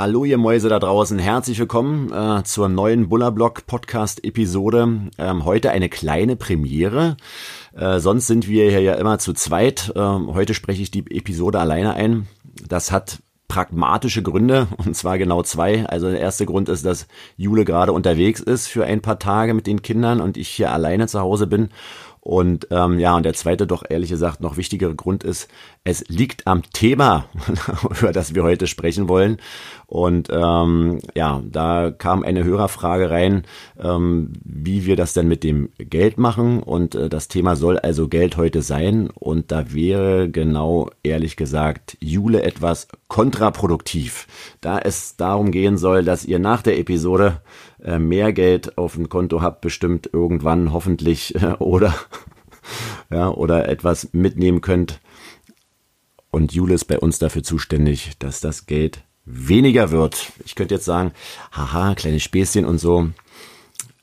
Hallo 0.00 0.24
ihr 0.24 0.38
Mäuse 0.38 0.70
da 0.70 0.78
draußen, 0.78 1.18
herzlich 1.18 1.58
willkommen 1.58 2.10
äh, 2.10 2.42
zur 2.44 2.70
neuen 2.70 3.10
Bullerblock 3.10 3.66
Podcast 3.66 4.24
Episode. 4.24 5.10
Ähm, 5.18 5.44
heute 5.44 5.72
eine 5.72 5.90
kleine 5.90 6.36
Premiere. 6.36 7.18
Äh, 7.76 7.98
sonst 7.98 8.26
sind 8.26 8.48
wir 8.48 8.70
hier 8.70 8.80
ja 8.80 8.94
immer 8.94 9.18
zu 9.18 9.34
zweit. 9.34 9.92
Ähm, 9.94 10.32
heute 10.32 10.54
spreche 10.54 10.80
ich 10.80 10.90
die 10.90 11.04
Episode 11.14 11.60
alleine 11.60 11.92
ein. 11.92 12.28
Das 12.66 12.90
hat 12.90 13.18
pragmatische 13.46 14.22
Gründe, 14.22 14.68
und 14.78 14.96
zwar 14.96 15.18
genau 15.18 15.42
zwei. 15.42 15.84
Also 15.84 16.08
der 16.08 16.20
erste 16.20 16.46
Grund 16.46 16.70
ist, 16.70 16.86
dass 16.86 17.06
Jule 17.36 17.66
gerade 17.66 17.92
unterwegs 17.92 18.40
ist 18.40 18.68
für 18.68 18.86
ein 18.86 19.02
paar 19.02 19.18
Tage 19.18 19.52
mit 19.52 19.66
den 19.66 19.82
Kindern 19.82 20.22
und 20.22 20.38
ich 20.38 20.48
hier 20.48 20.72
alleine 20.72 21.08
zu 21.08 21.20
Hause 21.20 21.46
bin. 21.46 21.68
Und 22.20 22.68
ähm, 22.70 22.98
ja, 22.98 23.16
und 23.16 23.24
der 23.24 23.32
zweite, 23.32 23.66
doch 23.66 23.82
ehrlich 23.88 24.10
gesagt 24.10 24.40
noch 24.40 24.58
wichtigere 24.58 24.94
Grund 24.94 25.24
ist, 25.24 25.48
es 25.84 26.06
liegt 26.08 26.46
am 26.46 26.62
Thema, 26.70 27.24
über 27.98 28.12
das 28.12 28.34
wir 28.34 28.42
heute 28.42 28.66
sprechen 28.66 29.08
wollen. 29.08 29.38
Und 29.86 30.28
ähm, 30.30 30.98
ja, 31.14 31.42
da 31.50 31.90
kam 31.90 32.22
eine 32.22 32.44
Hörerfrage 32.44 33.10
rein, 33.10 33.44
ähm, 33.78 34.34
wie 34.44 34.84
wir 34.84 34.96
das 34.96 35.14
denn 35.14 35.28
mit 35.28 35.42
dem 35.42 35.70
Geld 35.78 36.18
machen. 36.18 36.62
Und 36.62 36.94
äh, 36.94 37.08
das 37.08 37.28
Thema 37.28 37.56
soll 37.56 37.78
also 37.78 38.06
Geld 38.08 38.36
heute 38.36 38.60
sein. 38.60 39.08
Und 39.14 39.50
da 39.50 39.72
wäre 39.72 40.28
genau, 40.30 40.90
ehrlich 41.02 41.36
gesagt, 41.36 41.96
Jule 42.00 42.42
etwas 42.42 42.88
kontraproduktiv, 43.08 44.26
da 44.60 44.78
es 44.78 45.16
darum 45.16 45.50
gehen 45.50 45.78
soll, 45.78 46.04
dass 46.04 46.26
ihr 46.26 46.38
nach 46.38 46.62
der 46.62 46.78
Episode 46.78 47.40
äh, 47.82 47.98
mehr 47.98 48.32
Geld 48.32 48.78
auf 48.78 48.94
dem 48.94 49.08
Konto 49.08 49.42
habt, 49.42 49.60
bestimmt 49.60 50.10
irgendwann 50.12 50.72
hoffentlich 50.72 51.34
oder 51.58 51.94
ja, 53.10 53.28
oder 53.28 53.68
etwas 53.68 54.10
mitnehmen 54.12 54.60
könnt. 54.60 55.00
Und 56.30 56.52
Jule 56.52 56.74
ist 56.74 56.84
bei 56.84 56.98
uns 56.98 57.18
dafür 57.18 57.42
zuständig, 57.42 58.12
dass 58.18 58.40
das 58.40 58.66
Geld 58.66 59.02
weniger 59.24 59.90
wird. 59.90 60.32
Ich 60.44 60.54
könnte 60.54 60.74
jetzt 60.74 60.84
sagen, 60.84 61.12
haha, 61.52 61.94
kleine 61.94 62.20
Späßchen 62.20 62.64
und 62.64 62.78
so, 62.78 63.10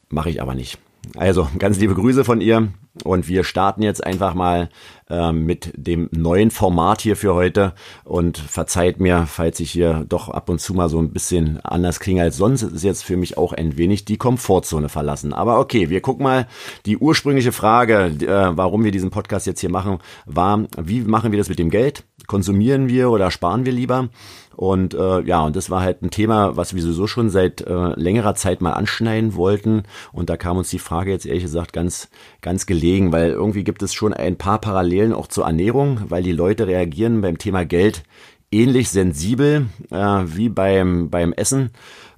mache 0.10 0.30
ich 0.30 0.42
aber 0.42 0.54
nicht. 0.56 0.78
Also 1.16 1.48
ganz 1.58 1.80
liebe 1.80 1.96
Grüße 1.96 2.24
von 2.26 2.42
ihr 2.42 2.70
und 3.04 3.28
wir 3.28 3.44
starten 3.44 3.84
jetzt 3.84 4.04
einfach 4.04 4.34
mal 4.34 4.70
äh, 5.10 5.32
mit 5.32 5.72
dem 5.76 6.10
neuen 6.12 6.52
Format 6.52 7.02
hier 7.02 7.16
für 7.16 7.34
heute 7.34 7.74
und 8.04 8.38
verzeiht 8.38 9.00
mir, 9.00 9.26
falls 9.28 9.60
ich 9.60 9.72
hier 9.72 10.06
doch 10.08 10.30
ab 10.30 10.50
und 10.50 10.60
zu 10.60 10.74
mal 10.74 10.90
so 10.90 11.00
ein 11.00 11.12
bisschen 11.12 11.60
anders 11.64 12.00
klinge 12.00 12.24
als 12.24 12.38
sonst. 12.38 12.64
Ist 12.64 12.84
jetzt 12.84 13.04
für 13.04 13.18
mich 13.18 13.38
auch 13.38 13.54
ein 13.54 13.78
wenig 13.78 14.06
die 14.06 14.18
Komfortzone 14.18 14.90
verlassen. 14.90 15.34
Aber 15.34 15.60
okay, 15.60 15.90
wir 15.90 16.02
gucken 16.02 16.24
mal. 16.24 16.48
Die 16.86 16.98
ursprüngliche 16.98 17.52
Frage, 17.52 18.12
äh, 18.22 18.58
warum 18.58 18.84
wir 18.84 18.92
diesen 18.92 19.12
Podcast 19.12 19.48
jetzt 19.48 19.62
hier 19.62 19.72
machen, 19.72 20.00
war, 20.26 20.66
wie 20.78 21.02
machen 21.02 21.32
wir 21.32 21.38
das 21.38 21.50
mit 21.50 21.60
dem 21.60 21.70
Geld? 21.70 22.04
Konsumieren 22.26 22.90
wir 22.90 23.10
oder 23.10 23.32
sparen 23.32 23.66
wir 23.66 23.72
lieber? 23.72 24.10
Und 24.58 24.96
äh, 24.96 25.22
ja, 25.22 25.46
und 25.46 25.56
das 25.56 25.70
war 25.70 25.82
halt 25.82 26.02
ein 26.02 26.10
Thema, 26.10 26.58
was 26.58 26.74
wir 26.74 26.82
sowieso 26.82 27.06
schon 27.06 27.30
seit 27.30 27.62
äh, 27.62 27.94
längerer 27.96 28.34
Zeit 28.34 28.60
mal 28.60 28.74
anschneiden 28.74 29.36
wollten. 29.36 29.84
Und 30.12 30.32
da 30.32 30.36
kam 30.36 30.58
uns 30.58 30.72
die 30.72 30.80
Frage 30.80 31.12
jetzt 31.12 31.28
ehrlich 31.28 31.44
gesagt 31.44 31.74
ganz, 31.74 32.10
ganz 32.42 32.66
gelegen, 32.66 33.12
weil 33.12 33.30
irgendwie 33.30 33.64
gibt 33.64 33.84
es 33.84 33.94
schon 33.94 34.16
ein 34.16 34.36
paar 34.36 34.60
Parallelen 34.60 35.14
auch 35.14 35.28
zur 35.28 35.46
Ernährung, 35.46 36.02
weil 36.10 36.24
die 36.24 36.32
Leute 36.32 36.66
reagieren 36.66 37.22
beim 37.22 37.38
Thema 37.38 37.66
Geld 37.66 38.04
ähnlich 38.52 38.90
sensibel 38.90 39.68
äh, 39.92 39.96
wie 39.96 40.50
beim, 40.50 41.12
beim 41.12 41.34
Essen. 41.34 41.70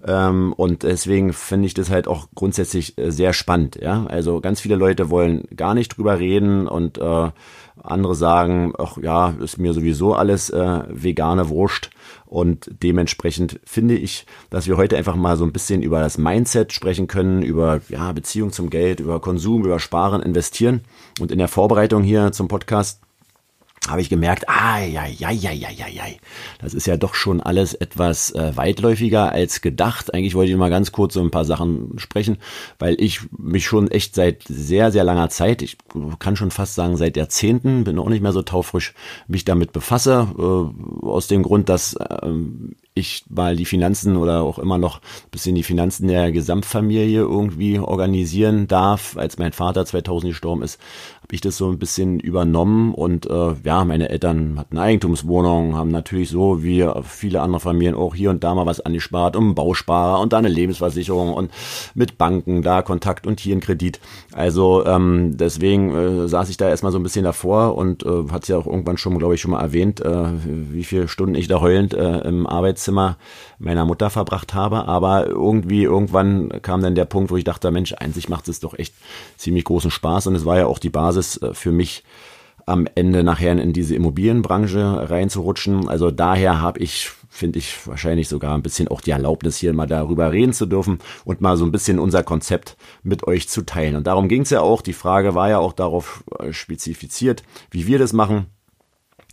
Ähm, 0.06 0.54
und 0.54 0.84
deswegen 0.84 1.34
finde 1.34 1.66
ich 1.66 1.74
das 1.74 1.90
halt 1.90 2.08
auch 2.08 2.28
grundsätzlich 2.34 2.98
äh, 2.98 3.12
sehr 3.12 3.34
spannend. 3.34 3.78
Ja, 3.82 4.06
also 4.06 4.40
ganz 4.40 4.62
viele 4.62 4.76
Leute 4.76 5.10
wollen 5.10 5.44
gar 5.56 5.74
nicht 5.74 5.98
drüber 5.98 6.20
reden 6.20 6.68
und 6.68 6.98
äh, 6.98 7.32
andere 7.84 8.16
sagen, 8.16 8.74
ach 8.78 8.98
ja, 8.98 9.34
ist 9.42 9.58
mir 9.58 9.74
sowieso 9.74 10.14
alles 10.14 10.50
äh, 10.50 10.84
vegane 10.90 11.50
Wurst. 11.50 11.90
Und 12.26 12.70
dementsprechend 12.84 13.60
finde 13.64 13.96
ich, 13.96 14.26
dass 14.50 14.68
wir 14.68 14.78
heute 14.78 14.98
einfach 14.98 15.16
mal 15.16 15.36
so 15.36 15.44
ein 15.44 15.54
bisschen 15.54 15.82
über 15.82 16.00
das 16.00 16.18
Mindset 16.18 16.72
sprechen 16.74 17.08
können, 17.08 17.42
über 17.42 17.82
ja, 17.90 18.12
Beziehung 18.12 18.52
zum 18.52 18.70
Geld, 18.70 19.00
über 19.00 19.20
Konsum, 19.20 19.66
über 19.66 19.80
Sparen, 19.80 20.22
Investieren. 20.22 20.82
Und 21.20 21.32
in 21.32 21.40
der 21.40 21.48
Vorbereitung 21.48 22.04
hier 22.04 22.32
zum 22.32 22.48
Podcast 22.48 23.02
habe 23.88 24.02
ich 24.02 24.10
gemerkt, 24.10 24.48
ah, 24.50 24.80
ja, 24.80 25.06
ja, 25.06 25.32
ja, 25.32 25.52
ja, 25.52 25.70
ja, 25.70 25.88
ja, 25.88 26.04
das 26.62 26.74
ist 26.74 26.86
ja 26.86 26.98
doch 26.98 27.16
schon 27.16 27.42
alles 27.42 27.74
etwas 27.74 28.32
äh, 28.32 28.56
weitläufiger 28.56 29.32
als 29.32 29.62
gedacht. 29.62 30.14
Eigentlich 30.14 30.36
wollte 30.36 30.52
ich 30.52 30.58
mal 30.58 30.70
ganz 30.70 30.92
kurz 30.92 31.14
so 31.14 31.22
ein 31.22 31.32
paar 31.32 31.46
Sachen 31.46 31.98
sprechen, 31.98 32.38
weil 32.78 32.96
ich 33.00 33.22
mich 33.38 33.66
schon 33.66 33.90
echt 33.90 34.16
seit 34.16 34.44
sehr, 34.48 34.92
sehr 34.92 35.04
langer 35.04 35.30
Zeit, 35.30 35.62
ich 35.62 35.78
kann 36.20 36.36
schon 36.36 36.52
fast 36.52 36.76
sagen 36.76 36.98
seit 36.98 37.18
Jahrzehnten, 37.18 37.84
bin 37.84 38.00
auch 38.00 38.10
nicht 38.10 38.22
mehr 38.22 38.34
so 38.34 38.42
taufrisch, 38.42 38.94
mich 39.28 39.46
damit 39.46 39.72
befasse, 39.72 40.28
äh, 40.38 41.06
aus 41.06 41.28
dem 41.28 41.44
Grund, 41.44 41.70
dass 41.70 41.94
äh, 41.94 42.30
ich 43.00 43.24
mal 43.30 43.56
die 43.56 43.66
Finanzen 43.66 44.18
oder 44.18 44.42
auch 44.42 44.60
immer 44.60 44.78
noch 44.78 44.98
ein 44.98 45.32
bisschen 45.32 45.56
die 45.56 45.64
Finanzen 45.64 46.08
der 46.08 46.32
Gesamtfamilie 46.32 47.22
irgendwie 47.22 47.80
organisieren 47.80 48.68
darf. 48.68 49.18
Als 49.18 49.38
mein 49.38 49.54
Vater 49.54 49.86
2000 49.86 50.32
gestorben 50.32 50.62
ist, 50.62 50.80
habe 51.30 51.36
ich 51.36 51.42
das 51.42 51.58
so 51.58 51.70
ein 51.70 51.78
bisschen 51.78 52.20
übernommen 52.20 52.92
und 52.92 53.30
äh, 53.30 53.54
ja, 53.64 53.86
meine 53.86 54.10
Eltern 54.10 54.58
hatten 54.58 54.80
Eigentumswohnungen, 54.80 55.76
haben 55.76 55.92
natürlich 55.92 56.30
so 56.30 56.64
wie 56.64 56.90
viele 57.04 57.42
andere 57.42 57.60
Familien 57.60 57.94
auch 57.94 58.16
hier 58.16 58.32
und 58.32 58.44
da 58.44 58.56
mal 58.56 58.66
was 58.66 58.82
angespart, 58.82 59.36
um 59.36 59.44
einen 59.44 59.54
Bausparer 59.54 60.22
und 60.22 60.34
da 60.34 60.40
eine 60.40 60.48
Lebensversicherung 60.48 61.32
und 61.36 61.52
mit 61.94 62.18
Banken 62.18 62.64
da 62.64 62.82
Kontakt 62.82 63.28
und 63.28 63.40
hier 63.40 63.56
ein 63.56 63.60
Kredit. 63.60 64.00
Also 64.34 64.84
ähm, 64.88 65.38
deswegen 65.38 65.94
äh, 65.94 66.28
saß 66.28 66.50
ich 66.50 66.58
da 66.58 66.68
erstmal 66.68 66.92
so 66.92 66.98
ein 66.98 67.04
bisschen 67.04 67.26
davor 67.26 67.76
und 67.76 68.04
äh, 68.08 68.32
hat 68.32 68.48
ja 68.48 68.58
auch 68.58 68.66
irgendwann 68.66 68.98
schon, 68.98 69.20
glaube 69.20 69.36
ich, 69.36 69.42
schon 69.42 69.52
mal 69.52 69.62
erwähnt, 69.62 70.02
äh, 70.02 70.30
wie 70.44 70.84
viele 70.84 71.08
Stunden 71.08 71.36
ich 71.36 71.48
da 71.48 71.62
heulend 71.62 71.94
äh, 71.94 72.22
im 72.22 72.48
Arbeitszimmer 72.48 72.90
Zimmer 72.90 73.18
meiner 73.60 73.86
Mutter 73.86 74.10
verbracht 74.10 74.56
habe. 74.56 74.88
Aber 74.88 75.28
irgendwie, 75.28 75.84
irgendwann 75.84 76.50
kam 76.64 76.82
dann 76.82 76.96
der 76.96 77.06
Punkt, 77.06 77.30
wo 77.30 77.38
ich 77.38 77.44
dachte, 77.44 77.70
Mensch, 77.70 77.94
einzig 77.94 78.30
macht 78.30 78.48
es 78.48 78.62
doch 78.62 78.74
echt 78.80 78.96
ziemlich 79.38 79.66
großen 79.66 79.92
Spaß. 79.92 80.26
Und 80.26 80.36
es 80.36 80.46
war 80.46 80.58
ja 80.58 80.66
auch 80.66 80.80
die 80.80 80.90
Basis 80.90 81.19
äh, 81.42 81.54
für 81.54 81.72
mich, 81.72 82.04
am 82.70 82.86
Ende 82.94 83.24
nachher 83.24 83.52
in 83.60 83.74
diese 83.74 83.96
Immobilienbranche 83.96 85.10
reinzurutschen. 85.10 85.90
Also 85.90 86.12
daher 86.12 86.62
habe 86.62 86.80
ich, 86.80 87.10
finde 87.28 87.58
ich, 87.58 87.76
wahrscheinlich 87.88 88.28
sogar 88.28 88.54
ein 88.54 88.62
bisschen 88.62 88.88
auch 88.88 89.02
die 89.02 89.10
Erlaubnis, 89.10 89.58
hier 89.58 89.74
mal 89.74 89.88
darüber 89.88 90.32
reden 90.32 90.54
zu 90.54 90.68
dürfen 90.68 91.00
und 91.26 91.42
mal 91.42 91.58
so 91.58 91.66
ein 91.66 91.72
bisschen 91.72 91.98
unser 91.98 92.22
Konzept 92.22 92.78
mit 93.02 93.26
euch 93.26 93.50
zu 93.50 93.66
teilen. 93.66 93.96
Und 93.96 94.06
darum 94.06 94.28
ging 94.28 94.44
es 94.44 94.52
ja 94.52 94.62
auch. 94.62 94.84
Die 94.84 94.94
Frage 94.94 95.34
war 95.34 95.50
ja 95.50 95.58
auch 95.58 95.74
darauf 95.74 96.24
äh, 96.38 96.54
spezifiziert, 96.54 97.42
wie 97.72 97.88
wir 97.88 97.98
das 97.98 98.14
machen. 98.14 98.46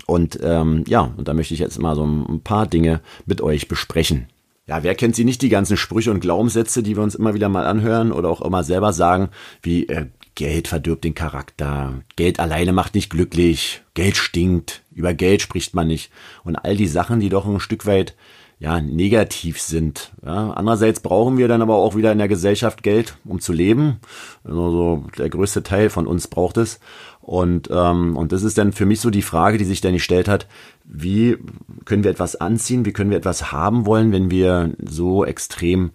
Und 0.07 0.39
ähm, 0.43 0.85
ja, 0.87 1.13
und 1.17 1.29
da 1.29 1.35
möchte 1.35 1.53
ich 1.53 1.61
jetzt 1.61 1.79
mal 1.79 1.95
so 1.95 2.05
ein 2.05 2.41
paar 2.43 2.67
Dinge 2.67 3.03
mit 3.27 3.43
euch 3.43 3.69
besprechen. 3.69 4.29
Ja, 4.69 4.83
wer 4.83 4.97
kennt 4.97 5.15
sie 5.15 5.25
nicht, 5.25 5.43
die 5.43 5.49
ganzen 5.49 5.77
Sprüche 5.77 6.11
und 6.11 6.19
Glaubenssätze, 6.19 6.83
die 6.83 6.97
wir 6.97 7.03
uns 7.03 7.15
immer 7.15 7.35
wieder 7.35 7.49
mal 7.49 7.67
anhören 7.67 8.11
oder 8.11 8.29
auch 8.31 8.43
immer 8.43 8.65
selber 8.65 8.93
sagen, 8.93 9.29
wie 9.63 9.87
äh, 9.89 10.07
Geld 10.37 10.69
verdirbt 10.69 11.03
den 11.03 11.15
Charakter, 11.15 12.03
Geld 12.15 12.39
alleine 12.39 12.73
macht 12.73 12.95
nicht 12.95 13.11
glücklich, 13.11 13.83
Geld 13.95 14.17
stinkt, 14.17 14.83
über 14.93 15.15
Geld 15.15 15.43
spricht 15.43 15.75
man 15.75 15.89
nicht 15.89 16.11
und 16.45 16.57
all 16.57 16.77
die 16.77 16.87
Sachen, 16.87 17.21
die 17.21 17.31
doch 17.31 17.47
ein 17.47 17.59
Stück 17.59 17.87
weit 17.87 18.15
ja, 18.59 18.81
negativ 18.81 19.61
sind. 19.61 20.13
Ja, 20.25 20.51
andererseits 20.51 21.01
brauchen 21.01 21.37
wir 21.37 21.49
dann 21.49 21.61
aber 21.61 21.75
auch 21.77 21.95
wieder 21.95 22.13
in 22.13 22.19
der 22.19 22.29
Gesellschaft 22.29 22.83
Geld, 22.83 23.17
um 23.25 23.41
zu 23.41 23.53
leben. 23.53 23.99
Also 24.45 25.05
der 25.19 25.29
größte 25.29 25.63
Teil 25.63 25.91
von 25.91 26.07
uns 26.07 26.29
braucht 26.29 26.57
es. 26.57 26.81
Und, 27.21 27.69
ähm, 27.71 28.17
und 28.17 28.33
das 28.33 28.45
ist 28.45 28.57
dann 28.57 28.73
für 28.73 28.87
mich 28.87 29.01
so 29.01 29.11
die 29.11 29.23
Frage, 29.23 29.59
die 29.59 29.65
sich 29.65 29.83
dann 29.83 29.93
gestellt 29.93 30.29
hat, 30.29 30.47
wie 30.85 31.37
können 31.85 32.05
wir 32.05 32.11
etwas 32.11 32.37
anziehen, 32.37 32.87
wie 32.87 32.93
können 32.93 33.11
wir 33.11 33.19
etwas 33.19 33.53
haben 33.53 33.85
wollen, 33.85 34.13
wenn 34.13 34.31
wir 34.31 34.73
so 34.83 35.25
extrem 35.25 35.91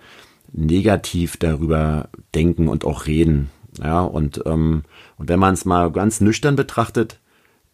negativ 0.52 1.38
darüber 1.38 2.10
denken 2.36 2.68
und 2.68 2.86
auch 2.86 3.08
reden. 3.08 3.50
Ja, 3.80 4.02
und, 4.02 4.42
ähm, 4.46 4.84
und 5.18 5.30
wenn 5.30 5.40
man 5.40 5.54
es 5.54 5.66
mal 5.66 5.92
ganz 5.92 6.22
nüchtern 6.22 6.56
betrachtet, 6.56 7.20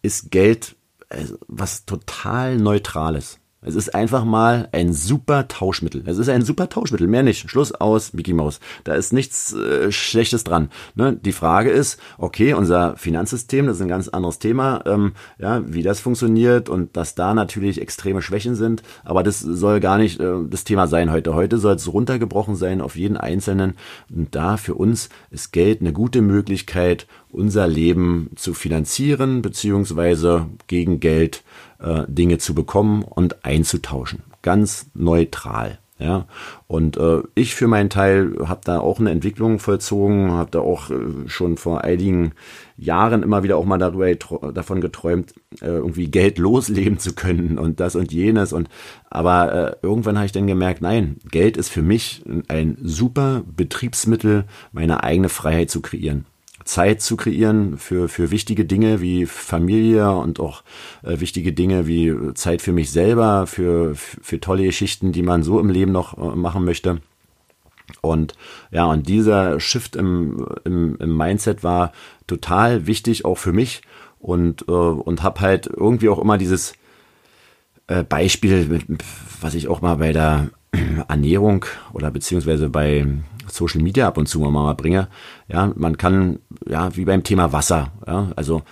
ist 0.02 0.30
Geld 0.30 0.76
äh, 1.08 1.24
was 1.48 1.86
total 1.86 2.56
Neutrales. 2.56 3.40
Es 3.60 3.74
ist 3.74 3.92
einfach 3.92 4.24
mal 4.24 4.68
ein 4.70 4.92
super 4.92 5.48
Tauschmittel. 5.48 6.04
Es 6.06 6.18
ist 6.18 6.28
ein 6.28 6.42
super 6.42 6.68
Tauschmittel, 6.68 7.08
mehr 7.08 7.24
nicht. 7.24 7.50
Schluss 7.50 7.72
aus, 7.72 8.12
Mickey 8.12 8.32
Mouse. 8.32 8.60
Da 8.84 8.94
ist 8.94 9.12
nichts 9.12 9.52
äh, 9.52 9.90
Schlechtes 9.90 10.44
dran. 10.44 10.70
Ne? 10.94 11.18
Die 11.20 11.32
Frage 11.32 11.70
ist, 11.70 11.98
okay, 12.18 12.54
unser 12.54 12.96
Finanzsystem, 12.96 13.66
das 13.66 13.78
ist 13.78 13.82
ein 13.82 13.88
ganz 13.88 14.06
anderes 14.06 14.38
Thema, 14.38 14.84
ähm, 14.86 15.12
ja, 15.40 15.60
wie 15.66 15.82
das 15.82 15.98
funktioniert 15.98 16.68
und 16.68 16.96
dass 16.96 17.16
da 17.16 17.34
natürlich 17.34 17.80
extreme 17.80 18.22
Schwächen 18.22 18.54
sind. 18.54 18.84
Aber 19.04 19.24
das 19.24 19.40
soll 19.40 19.80
gar 19.80 19.98
nicht 19.98 20.20
äh, 20.20 20.34
das 20.48 20.62
Thema 20.62 20.86
sein 20.86 21.10
heute. 21.10 21.34
Heute 21.34 21.58
soll 21.58 21.74
es 21.74 21.92
runtergebrochen 21.92 22.54
sein 22.54 22.80
auf 22.80 22.94
jeden 22.94 23.16
Einzelnen. 23.16 23.74
Und 24.08 24.36
da 24.36 24.56
für 24.56 24.76
uns 24.76 25.08
ist 25.32 25.52
Geld 25.52 25.80
eine 25.80 25.92
gute 25.92 26.22
Möglichkeit, 26.22 27.08
unser 27.30 27.66
Leben 27.66 28.30
zu 28.36 28.54
finanzieren, 28.54 29.42
beziehungsweise 29.42 30.46
gegen 30.66 31.00
Geld 31.00 31.42
äh, 31.80 32.02
Dinge 32.08 32.38
zu 32.38 32.54
bekommen 32.54 33.02
und 33.02 33.44
einzutauschen. 33.44 34.22
Ganz 34.42 34.86
neutral. 34.94 35.78
Ja, 36.00 36.26
und 36.68 36.96
äh, 36.96 37.22
ich 37.34 37.56
für 37.56 37.66
meinen 37.66 37.90
Teil 37.90 38.36
habe 38.46 38.60
da 38.62 38.78
auch 38.78 39.00
eine 39.00 39.10
Entwicklung 39.10 39.58
vollzogen, 39.58 40.30
habe 40.30 40.52
da 40.52 40.60
auch 40.60 40.90
äh, 40.90 40.94
schon 41.26 41.56
vor 41.56 41.82
einigen 41.82 42.34
Jahren 42.76 43.24
immer 43.24 43.42
wieder 43.42 43.56
auch 43.56 43.64
mal 43.64 43.78
darüber 43.78 44.14
davon 44.52 44.80
geträumt, 44.80 45.34
äh, 45.60 45.66
irgendwie 45.66 46.06
Geld 46.08 46.38
losleben 46.38 47.00
zu 47.00 47.14
können 47.14 47.58
und 47.58 47.80
das 47.80 47.96
und 47.96 48.12
jenes. 48.12 48.52
Und 48.52 48.68
aber 49.10 49.52
äh, 49.52 49.76
irgendwann 49.82 50.16
habe 50.16 50.26
ich 50.26 50.32
dann 50.32 50.46
gemerkt, 50.46 50.82
nein, 50.82 51.16
Geld 51.32 51.56
ist 51.56 51.68
für 51.68 51.82
mich 51.82 52.22
ein 52.46 52.78
super 52.80 53.42
Betriebsmittel, 53.56 54.44
meine 54.70 55.02
eigene 55.02 55.28
Freiheit 55.28 55.68
zu 55.68 55.80
kreieren. 55.80 56.26
Zeit 56.68 57.00
zu 57.00 57.16
kreieren 57.16 57.78
für, 57.78 58.08
für 58.08 58.30
wichtige 58.30 58.66
Dinge 58.66 59.00
wie 59.00 59.24
Familie 59.24 60.12
und 60.12 60.38
auch 60.38 60.62
äh, 61.02 61.18
wichtige 61.18 61.54
Dinge 61.54 61.86
wie 61.86 62.14
Zeit 62.34 62.60
für 62.60 62.72
mich 62.72 62.90
selber, 62.90 63.46
für, 63.46 63.94
für 63.94 64.38
tolle 64.38 64.64
Geschichten, 64.64 65.10
die 65.10 65.22
man 65.22 65.42
so 65.42 65.58
im 65.60 65.70
Leben 65.70 65.92
noch 65.92 66.18
äh, 66.18 66.36
machen 66.36 66.66
möchte. 66.66 67.00
Und 68.02 68.34
ja, 68.70 68.84
und 68.84 69.08
dieser 69.08 69.58
Shift 69.60 69.96
im, 69.96 70.46
im, 70.64 70.96
im 70.96 71.16
Mindset 71.16 71.64
war 71.64 71.92
total 72.26 72.86
wichtig, 72.86 73.24
auch 73.24 73.38
für 73.38 73.54
mich. 73.54 73.80
Und, 74.20 74.68
äh, 74.68 74.72
und 74.72 75.22
habe 75.22 75.40
halt 75.40 75.68
irgendwie 75.68 76.10
auch 76.10 76.18
immer 76.18 76.36
dieses 76.36 76.74
äh, 77.86 78.02
Beispiel, 78.02 78.84
was 79.40 79.54
ich 79.54 79.68
auch 79.68 79.80
mal 79.80 79.96
bei 79.96 80.12
der 80.12 80.50
Ernährung 81.08 81.64
oder 81.94 82.10
beziehungsweise 82.10 82.68
bei 82.68 83.06
Social 83.50 83.82
Media 83.82 84.06
ab 84.06 84.18
und 84.18 84.26
zu 84.26 84.40
mal 84.40 84.74
bringe. 84.74 85.08
Ja, 85.48 85.72
man 85.74 85.96
kann, 85.96 86.40
ja, 86.66 86.94
wie 86.96 87.04
beim 87.04 87.24
Thema 87.24 87.52
Wasser, 87.52 87.92
ja, 88.06 88.30
also 88.36 88.62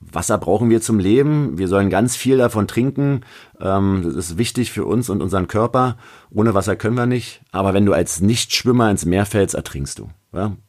Wasser 0.00 0.38
brauchen 0.38 0.70
wir 0.70 0.80
zum 0.80 0.98
Leben. 0.98 1.58
Wir 1.58 1.66
sollen 1.66 1.90
ganz 1.90 2.16
viel 2.16 2.38
davon 2.38 2.68
trinken. 2.68 3.22
Ähm, 3.60 4.02
das 4.04 4.14
ist 4.14 4.38
wichtig 4.38 4.70
für 4.70 4.84
uns 4.84 5.10
und 5.10 5.22
unseren 5.22 5.48
Körper. 5.48 5.96
Ohne 6.30 6.54
Wasser 6.54 6.76
können 6.76 6.96
wir 6.96 7.06
nicht. 7.06 7.40
Aber 7.50 7.74
wenn 7.74 7.84
du 7.84 7.92
als 7.92 8.20
Nichtschwimmer 8.20 8.90
ins 8.90 9.04
Meer 9.04 9.26
fällst, 9.26 9.54
ertrinkst 9.54 9.98
du. 9.98 10.08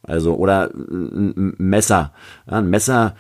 Also, 0.02 0.36
oder 0.36 0.72
ein 0.74 1.54
Messer. 1.58 2.14
Ein 2.48 2.70
Messer 2.70 3.16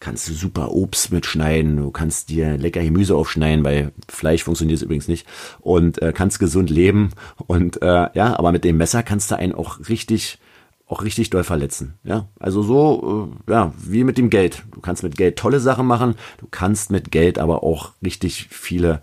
kannst 0.00 0.28
du 0.28 0.32
super 0.32 0.72
Obst 0.72 1.12
mitschneiden, 1.12 1.76
du 1.76 1.90
kannst 1.90 2.30
dir 2.30 2.56
lecker 2.56 2.82
Gemüse 2.82 3.14
aufschneiden, 3.14 3.64
weil 3.64 3.92
Fleisch 4.08 4.42
funktioniert 4.42 4.82
übrigens 4.82 5.08
nicht 5.08 5.26
und 5.60 6.00
äh, 6.02 6.12
kannst 6.12 6.38
gesund 6.38 6.70
leben 6.70 7.10
und 7.46 7.80
äh, 7.82 8.08
ja, 8.14 8.38
aber 8.38 8.50
mit 8.50 8.64
dem 8.64 8.78
Messer 8.78 9.02
kannst 9.02 9.30
du 9.30 9.36
einen 9.36 9.54
auch 9.54 9.88
richtig 9.88 10.38
auch 10.86 11.04
richtig 11.04 11.30
doll 11.30 11.44
verletzen. 11.44 11.94
Ja, 12.02 12.28
also 12.40 12.62
so, 12.62 13.30
äh, 13.46 13.52
ja, 13.52 13.72
wie 13.78 14.02
mit 14.02 14.18
dem 14.18 14.28
Geld. 14.28 14.64
Du 14.72 14.80
kannst 14.80 15.04
mit 15.04 15.16
Geld 15.16 15.38
tolle 15.38 15.60
Sachen 15.60 15.86
machen, 15.86 16.16
du 16.38 16.48
kannst 16.50 16.90
mit 16.90 17.12
Geld 17.12 17.38
aber 17.38 17.62
auch 17.62 17.92
richtig 18.02 18.48
viele 18.50 19.00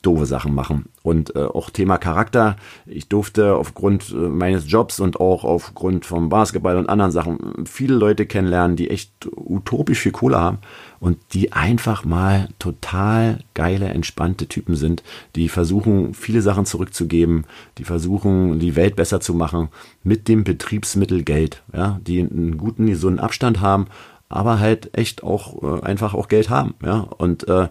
doofe 0.00 0.24
Sachen 0.24 0.54
machen. 0.54 0.86
Und 1.04 1.36
äh, 1.36 1.40
auch 1.40 1.68
Thema 1.68 1.98
Charakter. 1.98 2.56
Ich 2.86 3.10
durfte 3.10 3.56
aufgrund 3.56 4.10
äh, 4.10 4.14
meines 4.14 4.70
Jobs 4.70 5.00
und 5.00 5.20
auch 5.20 5.44
aufgrund 5.44 6.06
vom 6.06 6.30
Basketball 6.30 6.78
und 6.78 6.88
anderen 6.88 7.12
Sachen 7.12 7.66
viele 7.66 7.94
Leute 7.94 8.24
kennenlernen, 8.24 8.74
die 8.74 8.88
echt 8.88 9.28
utopisch 9.36 9.98
viel 9.98 10.12
Kohle 10.12 10.40
haben 10.40 10.58
und 11.00 11.18
die 11.34 11.52
einfach 11.52 12.06
mal 12.06 12.48
total 12.58 13.40
geile, 13.52 13.88
entspannte 13.88 14.46
Typen 14.46 14.76
sind, 14.76 15.02
die 15.36 15.50
versuchen, 15.50 16.14
viele 16.14 16.40
Sachen 16.40 16.64
zurückzugeben, 16.64 17.44
die 17.76 17.84
versuchen, 17.84 18.58
die 18.58 18.74
Welt 18.74 18.96
besser 18.96 19.20
zu 19.20 19.34
machen 19.34 19.68
mit 20.02 20.26
dem 20.26 20.42
Betriebsmittel 20.42 21.22
Geld, 21.22 21.62
ja, 21.74 22.00
die 22.06 22.20
einen 22.20 22.56
guten, 22.56 22.86
gesunden 22.86 23.20
Abstand 23.20 23.60
haben, 23.60 23.88
aber 24.30 24.58
halt 24.58 24.96
echt 24.96 25.22
auch 25.22 25.62
äh, 25.62 25.82
einfach 25.82 26.14
auch 26.14 26.28
Geld 26.28 26.48
haben, 26.48 26.74
ja. 26.82 27.00
Und 27.00 27.46
äh, 27.48 27.68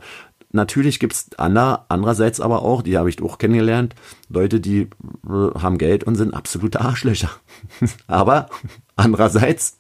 natürlich 0.54 1.00
gibt's 1.00 1.30
ander, 1.38 1.86
andererseits 1.90 2.40
aber 2.40 2.62
auch, 2.64 2.82
die 2.82 2.98
habe 2.98 3.10
ich 3.10 3.22
auch 3.22 3.38
kennengelernt, 3.38 3.96
Leute, 4.30 4.60
die 4.60 4.82
äh, 5.28 5.60
haben 5.60 5.78
Geld 5.78 6.04
und 6.04 6.16
sind 6.16 6.34
absolute 6.34 6.82
Arschlöcher. 6.82 7.30
aber 8.08 8.50
andererseits, 8.96 9.80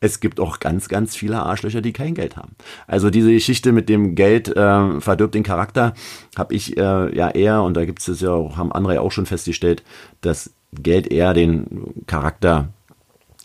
es 0.00 0.20
gibt 0.20 0.38
auch 0.40 0.60
ganz, 0.60 0.88
ganz 0.88 1.16
viele 1.16 1.40
Arschlöcher, 1.42 1.80
die 1.80 1.92
kein 1.92 2.14
Geld 2.14 2.36
haben. 2.36 2.54
Also 2.86 3.10
diese 3.10 3.32
Geschichte 3.32 3.72
mit 3.72 3.88
dem 3.88 4.14
Geld 4.14 4.48
äh, 4.48 5.00
verdirbt 5.00 5.34
den 5.34 5.42
Charakter, 5.42 5.94
habe 6.36 6.54
ich 6.54 6.76
äh, 6.76 7.16
ja 7.16 7.30
eher, 7.30 7.62
und 7.62 7.76
da 7.76 7.84
gibt 7.84 8.06
es 8.06 8.20
ja 8.20 8.30
auch, 8.30 8.56
haben 8.56 8.72
andere 8.72 8.94
ja 8.94 9.00
auch 9.00 9.12
schon 9.12 9.26
festgestellt, 9.26 9.82
dass 10.20 10.52
Geld 10.72 11.10
eher 11.10 11.34
den 11.34 12.04
Charakter 12.06 12.68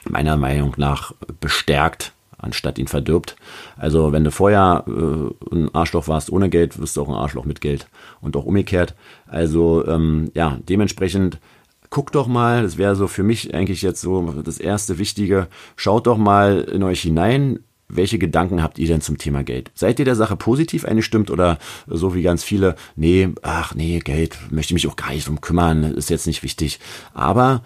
meiner 0.06 0.38
Meinung 0.38 0.74
nach 0.78 1.14
bestärkt 1.40 2.14
anstatt 2.44 2.78
ihn 2.78 2.88
verdirbt. 2.88 3.36
Also 3.78 4.12
wenn 4.12 4.24
du 4.24 4.32
vorher 4.32 4.86
äh, 4.88 5.56
ein 5.56 5.74
Arschloch 5.74 6.08
warst 6.08 6.32
ohne 6.32 6.50
Geld, 6.50 6.80
wirst 6.80 6.98
du 6.98 7.02
auch 7.02 7.10
ein 7.10 7.16
Arschloch 7.16 7.46
mit 7.46 7.62
Geld 7.62 7.88
und 8.22 8.36
auch 8.36 8.46
umgekehrt. 8.46 8.96
Also 9.28 9.86
ähm, 9.88 10.32
ja, 10.34 10.58
dementsprechend 10.68 11.40
guck 11.90 12.12
doch 12.12 12.28
mal, 12.28 12.64
das 12.64 12.78
wäre 12.78 12.96
so 12.96 13.08
für 13.08 13.22
mich 13.22 13.54
eigentlich 13.54 13.84
jetzt 13.84 14.02
so 14.02 14.42
das 14.44 14.58
erste 14.58 14.98
Wichtige, 14.98 15.48
schaut 15.76 16.08
doch 16.08 16.18
mal 16.18 16.62
in 16.62 16.82
euch 16.82 17.02
hinein, 17.02 17.60
welche 17.88 18.18
Gedanken 18.18 18.64
habt 18.64 18.80
ihr 18.80 18.88
denn 18.88 19.02
zum 19.02 19.20
Thema 19.20 19.44
Geld? 19.44 19.72
Seid 19.76 20.00
ihr 20.00 20.06
der 20.06 20.16
Sache 20.16 20.36
positiv 20.36 20.86
eingestimmt 20.86 21.30
oder 21.30 21.60
so 21.86 22.16
wie 22.16 22.24
ganz 22.24 22.44
viele, 22.44 22.76
nee, 22.96 23.30
ach 23.44 23.76
nee, 23.76 24.00
Geld 24.00 24.40
möchte 24.50 24.74
mich 24.74 24.88
auch 24.88 24.96
gar 24.96 25.12
nicht 25.12 25.28
drum 25.28 25.42
kümmern, 25.42 25.84
ist 25.84 26.10
jetzt 26.10 26.26
nicht 26.26 26.42
wichtig. 26.42 26.80
Aber 27.14 27.62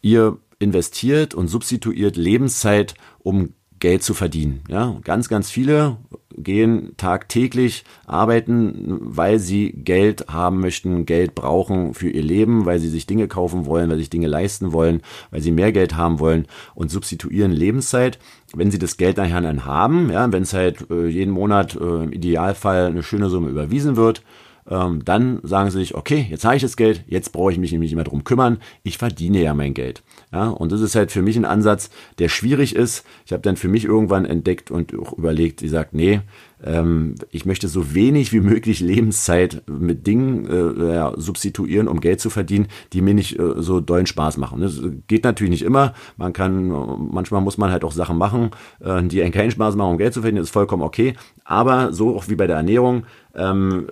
ihr 0.00 0.38
investiert 0.58 1.34
und 1.34 1.48
substituiert 1.48 2.16
Lebenszeit, 2.16 2.94
um 3.18 3.54
Geld 3.82 4.04
zu 4.04 4.14
verdienen. 4.14 4.60
Ja, 4.68 4.96
ganz, 5.02 5.28
ganz 5.28 5.50
viele 5.50 5.96
gehen 6.36 6.92
tagtäglich 6.96 7.82
arbeiten, 8.06 8.98
weil 9.00 9.40
sie 9.40 9.72
Geld 9.72 10.26
haben 10.28 10.60
möchten, 10.60 11.04
Geld 11.04 11.34
brauchen 11.34 11.92
für 11.92 12.08
ihr 12.08 12.22
Leben, 12.22 12.64
weil 12.64 12.78
sie 12.78 12.88
sich 12.88 13.06
Dinge 13.06 13.26
kaufen 13.26 13.66
wollen, 13.66 13.90
weil 13.90 13.96
sie 13.96 14.02
sich 14.02 14.10
Dinge 14.10 14.28
leisten 14.28 14.72
wollen, 14.72 15.02
weil 15.32 15.42
sie 15.42 15.50
mehr 15.50 15.72
Geld 15.72 15.96
haben 15.96 16.20
wollen 16.20 16.46
und 16.76 16.92
substituieren 16.92 17.50
Lebenszeit. 17.50 18.20
Wenn 18.54 18.70
sie 18.70 18.78
das 18.78 18.98
Geld 18.98 19.16
nachher 19.16 19.40
dann 19.40 19.64
haben, 19.64 20.12
ja, 20.12 20.30
wenn 20.30 20.44
es 20.44 20.54
halt 20.54 20.88
äh, 20.88 21.08
jeden 21.08 21.32
Monat 21.32 21.74
äh, 21.74 22.04
im 22.04 22.12
Idealfall 22.12 22.86
eine 22.86 23.02
schöne 23.02 23.30
Summe 23.30 23.48
überwiesen 23.48 23.96
wird, 23.96 24.22
ähm, 24.70 25.04
dann 25.04 25.40
sagen 25.42 25.70
sie 25.72 25.80
sich, 25.80 25.96
okay, 25.96 26.24
jetzt 26.30 26.44
habe 26.44 26.54
ich 26.54 26.62
das 26.62 26.76
Geld, 26.76 27.02
jetzt 27.08 27.32
brauche 27.32 27.50
ich 27.50 27.58
mich 27.58 27.72
nämlich 27.72 27.90
nicht 27.90 27.96
mehr 27.96 28.04
drum 28.04 28.22
kümmern, 28.22 28.58
ich 28.84 28.96
verdiene 28.96 29.42
ja 29.42 29.54
mein 29.54 29.74
Geld. 29.74 30.04
Ja, 30.32 30.48
und 30.48 30.72
das 30.72 30.80
ist 30.80 30.94
halt 30.94 31.12
für 31.12 31.20
mich 31.20 31.36
ein 31.36 31.44
Ansatz, 31.44 31.90
der 32.18 32.30
schwierig 32.30 32.74
ist. 32.74 33.04
Ich 33.26 33.32
habe 33.32 33.42
dann 33.42 33.56
für 33.56 33.68
mich 33.68 33.84
irgendwann 33.84 34.24
entdeckt 34.24 34.70
und 34.70 34.98
auch 34.98 35.12
überlegt, 35.12 35.60
ich 35.60 35.70
sage, 35.70 35.90
nee, 35.92 36.20
ähm, 36.64 37.16
ich 37.30 37.44
möchte 37.44 37.68
so 37.68 37.94
wenig 37.94 38.32
wie 38.32 38.40
möglich 38.40 38.80
Lebenszeit 38.80 39.62
mit 39.68 40.06
Dingen 40.06 40.46
äh, 40.46 40.94
ja, 40.94 41.12
substituieren, 41.18 41.86
um 41.86 42.00
Geld 42.00 42.20
zu 42.20 42.30
verdienen, 42.30 42.68
die 42.94 43.02
mir 43.02 43.12
nicht 43.12 43.38
äh, 43.38 43.54
so 43.58 43.80
dollen 43.80 44.06
Spaß 44.06 44.38
machen. 44.38 44.62
Das 44.62 44.80
geht 45.06 45.24
natürlich 45.24 45.50
nicht 45.50 45.64
immer. 45.64 45.92
Man 46.16 46.32
kann, 46.32 46.68
manchmal 47.12 47.42
muss 47.42 47.58
man 47.58 47.70
halt 47.70 47.84
auch 47.84 47.92
Sachen 47.92 48.16
machen, 48.16 48.52
äh, 48.80 49.02
die 49.02 49.22
einen 49.22 49.32
keinen 49.32 49.50
Spaß 49.50 49.76
machen, 49.76 49.90
um 49.90 49.98
Geld 49.98 50.14
zu 50.14 50.22
verdienen. 50.22 50.38
Das 50.38 50.48
ist 50.48 50.54
vollkommen 50.54 50.82
okay. 50.82 51.12
Aber 51.44 51.92
so 51.92 52.16
auch 52.16 52.28
wie 52.28 52.36
bei 52.36 52.46
der 52.46 52.56
Ernährung, 52.56 53.04
ähm, 53.34 53.86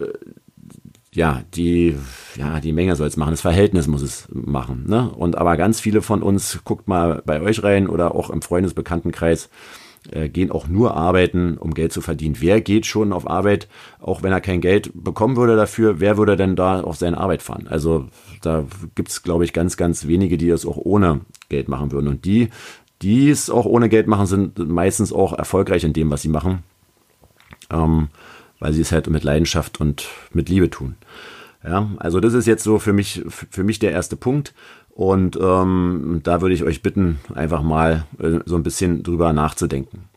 ja, 1.12 1.42
die, 1.54 1.96
ja, 2.36 2.60
die 2.60 2.72
Menge 2.72 2.94
soll 2.94 3.08
es 3.08 3.16
machen, 3.16 3.32
das 3.32 3.40
Verhältnis 3.40 3.88
muss 3.88 4.02
es 4.02 4.28
machen. 4.32 4.84
Ne? 4.86 5.10
Und 5.10 5.36
aber 5.36 5.56
ganz 5.56 5.80
viele 5.80 6.02
von 6.02 6.22
uns, 6.22 6.60
guckt 6.64 6.86
mal 6.86 7.22
bei 7.24 7.40
euch 7.40 7.62
rein 7.62 7.88
oder 7.88 8.14
auch 8.14 8.30
im 8.30 8.42
Freundesbekanntenkreis, 8.42 9.50
äh, 10.12 10.28
gehen 10.28 10.50
auch 10.50 10.68
nur 10.68 10.96
arbeiten, 10.96 11.58
um 11.58 11.74
Geld 11.74 11.92
zu 11.92 12.00
verdienen. 12.00 12.36
Wer 12.38 12.60
geht 12.60 12.86
schon 12.86 13.12
auf 13.12 13.28
Arbeit, 13.28 13.68
auch 14.00 14.22
wenn 14.22 14.32
er 14.32 14.40
kein 14.40 14.60
Geld 14.60 14.92
bekommen 14.94 15.36
würde 15.36 15.56
dafür, 15.56 16.00
wer 16.00 16.16
würde 16.16 16.36
denn 16.36 16.56
da 16.56 16.80
auf 16.80 16.96
seine 16.96 17.18
Arbeit 17.18 17.42
fahren? 17.42 17.66
Also 17.68 18.06
da 18.40 18.64
gibt's, 18.94 19.22
glaube 19.22 19.44
ich, 19.44 19.52
ganz, 19.52 19.76
ganz 19.76 20.06
wenige, 20.06 20.38
die 20.38 20.48
das 20.48 20.64
auch 20.64 20.76
ohne 20.76 21.20
Geld 21.48 21.68
machen 21.68 21.90
würden. 21.90 22.08
Und 22.08 22.24
die, 22.24 22.48
die 23.02 23.30
es 23.30 23.50
auch 23.50 23.66
ohne 23.66 23.88
Geld 23.88 24.06
machen, 24.06 24.26
sind 24.26 24.58
meistens 24.58 25.12
auch 25.12 25.32
erfolgreich 25.32 25.82
in 25.82 25.92
dem, 25.92 26.10
was 26.10 26.22
sie 26.22 26.28
machen. 26.28 26.62
Ähm, 27.70 28.08
weil 28.60 28.72
sie 28.72 28.82
es 28.82 28.92
halt 28.92 29.10
mit 29.10 29.24
Leidenschaft 29.24 29.80
und 29.80 30.06
mit 30.32 30.48
Liebe 30.48 30.70
tun. 30.70 30.94
Ja, 31.64 31.90
also 31.98 32.20
das 32.20 32.34
ist 32.34 32.46
jetzt 32.46 32.62
so 32.62 32.78
für 32.78 32.92
mich, 32.92 33.22
für 33.28 33.64
mich 33.64 33.78
der 33.78 33.92
erste 33.92 34.16
Punkt. 34.16 34.54
Und 34.90 35.38
ähm, 35.40 36.20
da 36.22 36.40
würde 36.40 36.54
ich 36.54 36.64
euch 36.64 36.82
bitten, 36.82 37.20
einfach 37.34 37.62
mal 37.62 38.06
äh, 38.18 38.40
so 38.44 38.56
ein 38.56 38.62
bisschen 38.62 39.02
drüber 39.02 39.32
nachzudenken. 39.32 40.08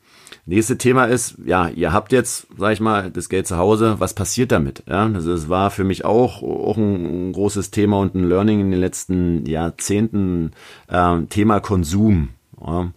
Nächste 0.45 0.77
Thema 0.77 1.05
ist, 1.05 1.35
ja, 1.45 1.69
ihr 1.69 1.93
habt 1.93 2.11
jetzt, 2.11 2.47
sag 2.57 2.73
ich 2.73 2.81
mal, 2.81 3.09
das 3.09 3.29
Geld 3.29 3.47
zu 3.47 3.57
Hause, 3.57 3.95
was 3.99 4.13
passiert 4.13 4.51
damit? 4.51 4.83
Ja, 4.89 5.07
das, 5.07 5.23
das 5.23 5.47
war 5.47 5.71
für 5.71 5.85
mich 5.85 6.03
auch, 6.03 6.43
auch 6.43 6.75
ein, 6.75 7.31
großes 7.31 7.71
Thema 7.71 7.99
und 7.99 8.13
ein 8.15 8.27
Learning 8.27 8.59
in 8.59 8.71
den 8.71 8.79
letzten 8.79 9.45
Jahrzehnten, 9.45 10.51
äh, 10.89 11.21
Thema 11.29 11.61
Konsum. 11.61 12.29
Ja 12.59 12.91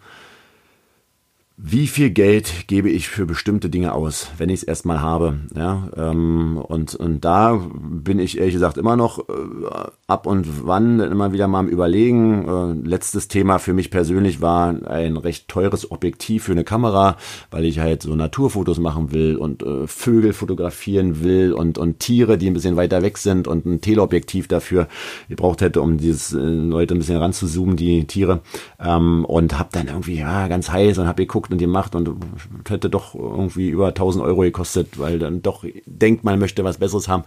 wie 1.59 1.87
viel 1.87 2.11
Geld 2.11 2.67
gebe 2.67 2.91
ich 2.91 3.09
für 3.09 3.25
bestimmte 3.25 3.71
Dinge 3.71 3.95
aus, 3.95 4.29
wenn 4.37 4.51
ich 4.51 4.61
es 4.61 4.63
erstmal 4.63 5.01
habe. 5.01 5.41
Ja, 5.55 5.89
ähm, 5.97 6.59
und, 6.59 6.95
und 6.95 7.25
da 7.25 7.59
bin 7.73 8.19
ich 8.19 8.37
ehrlich 8.37 8.53
gesagt 8.53 8.77
immer 8.77 8.95
noch 8.95 9.21
äh, 9.21 9.33
ab 10.07 10.27
und 10.27 10.67
wann 10.67 11.01
immer 11.01 11.33
wieder 11.33 11.49
mal 11.49 11.61
am 11.61 11.69
Überlegen. 11.69 12.47
Äh, 12.47 12.87
letztes 12.87 13.29
Thema 13.29 13.59
für 13.59 13.73
mich 13.73 13.91
persönlich 13.91 14.43
war 14.43 14.69
ein 14.87 15.17
recht 15.17 15.49
teures 15.49 15.91
Objektiv 15.91 16.45
für 16.45 16.53
eine 16.53 16.65
Kamera, 16.65 17.17
weil 17.51 17.65
ich 17.65 17.79
halt 17.79 18.03
so 18.03 18.15
Naturfotos 18.15 18.79
machen 18.79 19.13
will 19.13 19.37
und 19.37 19.63
äh, 19.63 19.87
Vögel 19.87 20.35
fotografieren 20.35 21.23
will 21.23 21.55
und, 21.55 21.79
und 21.79 22.01
Tiere, 22.01 22.37
die 22.37 22.51
ein 22.51 22.55
bisschen 22.55 22.77
weiter 22.77 23.01
weg 23.01 23.17
sind 23.17 23.49
und 23.49 23.65
ein 23.65 23.81
Teleobjektiv 23.81 24.47
dafür 24.47 24.89
gebraucht 25.31 25.63
hätte, 25.63 25.81
um 25.81 25.97
dieses 25.97 26.35
äh, 26.35 26.39
Leute 26.39 26.95
ein 26.95 26.99
bisschen 26.99 27.17
ranzuzoomen, 27.17 27.77
die 27.77 28.07
Tiere. 28.07 28.43
Ähm, 28.79 29.25
und 29.25 29.59
habe 29.59 29.71
dann 29.73 29.87
irgendwie 29.87 30.19
ja 30.19 30.49
ganz 30.49 30.71
heiß 30.71 30.99
und 30.99 31.07
habe 31.07 31.23
geguckt, 31.23 31.46
geguckt 31.47 31.53
und 31.53 31.59
gemacht 31.59 31.95
und 31.95 32.17
hätte 32.69 32.91
doch 32.91 33.15
irgendwie 33.15 33.69
über 33.69 33.89
1000 33.89 34.25
Euro 34.25 34.43
gekostet, 34.43 34.99
weil 34.99 35.19
dann 35.19 35.43
doch 35.43 35.65
denkt, 35.87 36.25
man 36.25 36.39
möchte 36.39 36.65
was 36.65 36.79
Besseres 36.79 37.09
haben. 37.09 37.25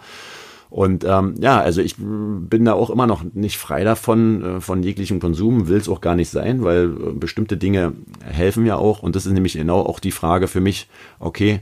Und 0.70 1.04
ähm, 1.04 1.34
ja, 1.40 1.60
also 1.60 1.82
ich 1.82 1.96
bin 1.98 2.66
da 2.66 2.74
auch 2.74 2.92
immer 2.92 3.08
noch 3.08 3.24
nicht 3.34 3.58
frei 3.58 3.84
davon, 3.84 4.44
äh, 4.44 4.62
von 4.62 4.84
jeglichem 4.84 5.20
Konsum, 5.20 5.68
will 5.68 5.78
es 5.78 5.90
auch 5.90 6.00
gar 6.00 6.16
nicht 6.16 6.30
sein, 6.30 6.64
weil 6.64 6.86
äh, 6.86 7.12
bestimmte 7.14 7.58
Dinge 7.58 7.94
helfen 8.24 8.68
ja 8.68 8.76
auch. 8.76 9.02
Und 9.02 9.16
das 9.16 9.26
ist 9.26 9.34
nämlich 9.34 9.54
genau 9.54 9.80
auch 9.80 10.00
die 10.00 10.12
Frage 10.12 10.48
für 10.48 10.62
mich, 10.62 10.88
okay, 11.20 11.62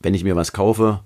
wenn 0.00 0.14
ich 0.14 0.24
mir 0.24 0.34
was 0.34 0.52
kaufe, 0.52 1.00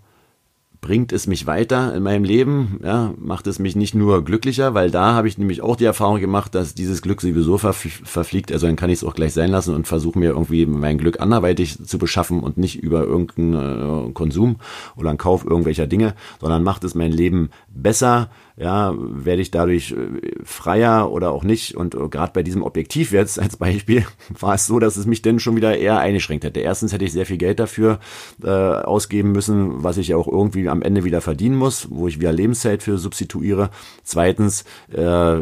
bringt 0.83 1.13
es 1.13 1.29
mich 1.29 1.47
weiter 1.47 1.95
in 1.95 2.03
meinem 2.03 2.25
Leben, 2.25 2.81
ja, 2.83 3.15
macht 3.17 3.47
es 3.47 3.61
mich 3.61 3.77
nicht 3.77 3.95
nur 3.95 4.25
glücklicher, 4.25 4.75
weil 4.75 4.91
da 4.91 5.15
habe 5.15 5.29
ich 5.29 5.39
nämlich 5.39 5.63
auch 5.63 5.77
die 5.77 5.85
Erfahrung 5.85 6.19
gemacht, 6.19 6.57
dass 6.57 6.75
dieses 6.75 7.03
Glück 7.03 7.21
sowieso 7.21 7.57
verfliegt, 7.57 8.51
also 8.51 8.67
dann 8.67 8.75
kann 8.75 8.91
ich 8.91 8.99
es 8.99 9.05
auch 9.05 9.15
gleich 9.15 9.33
sein 9.33 9.49
lassen 9.49 9.77
und 9.77 9.87
versuche 9.87 10.19
mir 10.19 10.31
irgendwie 10.31 10.67
mein 10.67 10.99
Glück 10.99 11.21
anderweitig 11.21 11.79
zu 11.85 11.99
beschaffen 11.99 12.41
und 12.41 12.59
nicht 12.59 12.83
über 12.83 13.05
irgendeinen 13.05 14.09
äh, 14.09 14.13
Konsum 14.13 14.57
oder 14.97 15.11
einen 15.11 15.19
Kauf 15.19 15.45
irgendwelcher 15.45 15.87
Dinge, 15.87 16.15
sondern 16.41 16.65
macht 16.65 16.83
es 16.83 16.97
mein 16.97 17.13
Leben 17.13 17.51
besser, 17.69 18.29
ja, 18.63 18.95
werde 18.97 19.43
ich 19.43 19.51
dadurch 19.51 19.93
äh, 19.93 19.97
freier 20.45 21.11
oder 21.11 21.33
auch 21.33 21.43
nicht. 21.43 21.77
Und 21.77 21.95
äh, 21.95 22.09
gerade 22.09 22.33
bei 22.33 22.45
diesem 22.45 22.63
Objektiv 22.63 23.11
jetzt 23.11 23.41
als 23.41 23.57
Beispiel 23.57 24.07
war 24.39 24.55
es 24.55 24.67
so, 24.67 24.79
dass 24.79 24.97
es 24.97 25.07
mich 25.07 25.21
dann 25.21 25.41
schon 25.41 25.57
wieder 25.57 25.77
eher 25.77 25.99
eingeschränkt 25.99 26.45
hätte. 26.45 26.61
Erstens 26.61 26.93
hätte 26.93 27.05
ich 27.05 27.13
sehr 27.13 27.27
viel 27.27 27.39
Geld 27.39 27.59
dafür 27.59 27.99
äh, 28.43 28.49
ausgeben 28.49 29.33
müssen, 29.33 29.83
was 29.83 29.99
ich 29.99 30.09
ja 30.09 30.17
auch 30.17 30.29
irgendwie 30.29 30.69
am 30.69 30.83
Ende 30.83 31.03
wieder 31.03 31.21
verdienen 31.21 31.57
muss, 31.57 31.89
wo 31.91 32.07
ich 32.07 32.21
wieder 32.21 32.33
Lebenszeit 32.33 32.85
für 32.85 32.99
substituiere. 32.99 33.71
Zweitens, 34.05 34.65
äh, 34.93 35.41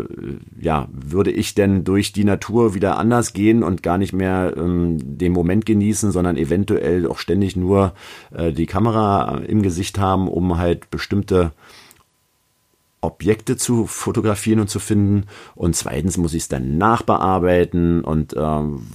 ja, 0.58 0.88
würde 0.90 1.30
ich 1.30 1.54
denn 1.54 1.84
durch 1.84 2.12
die 2.12 2.24
Natur 2.24 2.74
wieder 2.74 2.96
anders 2.96 3.34
gehen 3.34 3.62
und 3.62 3.82
gar 3.82 3.98
nicht 3.98 4.14
mehr 4.14 4.54
ähm, 4.56 4.96
den 5.18 5.32
Moment 5.32 5.66
genießen, 5.66 6.10
sondern 6.10 6.38
eventuell 6.38 7.06
auch 7.06 7.18
ständig 7.18 7.54
nur 7.54 7.92
äh, 8.34 8.52
die 8.52 8.66
Kamera 8.66 9.42
im 9.46 9.60
Gesicht 9.60 9.98
haben, 9.98 10.26
um 10.26 10.56
halt 10.56 10.90
bestimmte 10.90 11.52
Objekte 13.02 13.56
zu 13.56 13.86
fotografieren 13.86 14.60
und 14.60 14.68
zu 14.68 14.78
finden. 14.78 15.26
Und 15.54 15.74
zweitens 15.74 16.18
muss 16.18 16.34
ich 16.34 16.42
es 16.42 16.48
dann 16.48 16.78
nachbearbeiten 16.78 18.04
und 18.04 18.34
ähm, 18.36 18.86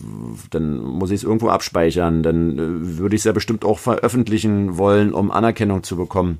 dann 0.52 0.78
muss 0.78 1.12
ich 1.12 1.18
es 1.18 1.24
irgendwo 1.24 1.50
abspeichern. 1.50 2.24
Dann 2.24 2.58
äh, 2.58 2.98
würde 2.98 3.16
ich 3.16 3.22
es 3.22 3.26
ja 3.26 3.32
bestimmt 3.32 3.66
auch 3.66 3.80
veröffentlichen 3.80 4.78
wollen, 4.78 5.14
um 5.14 5.32
Anerkennung 5.32 5.84
zu 5.84 5.96
bekommen. 5.96 6.40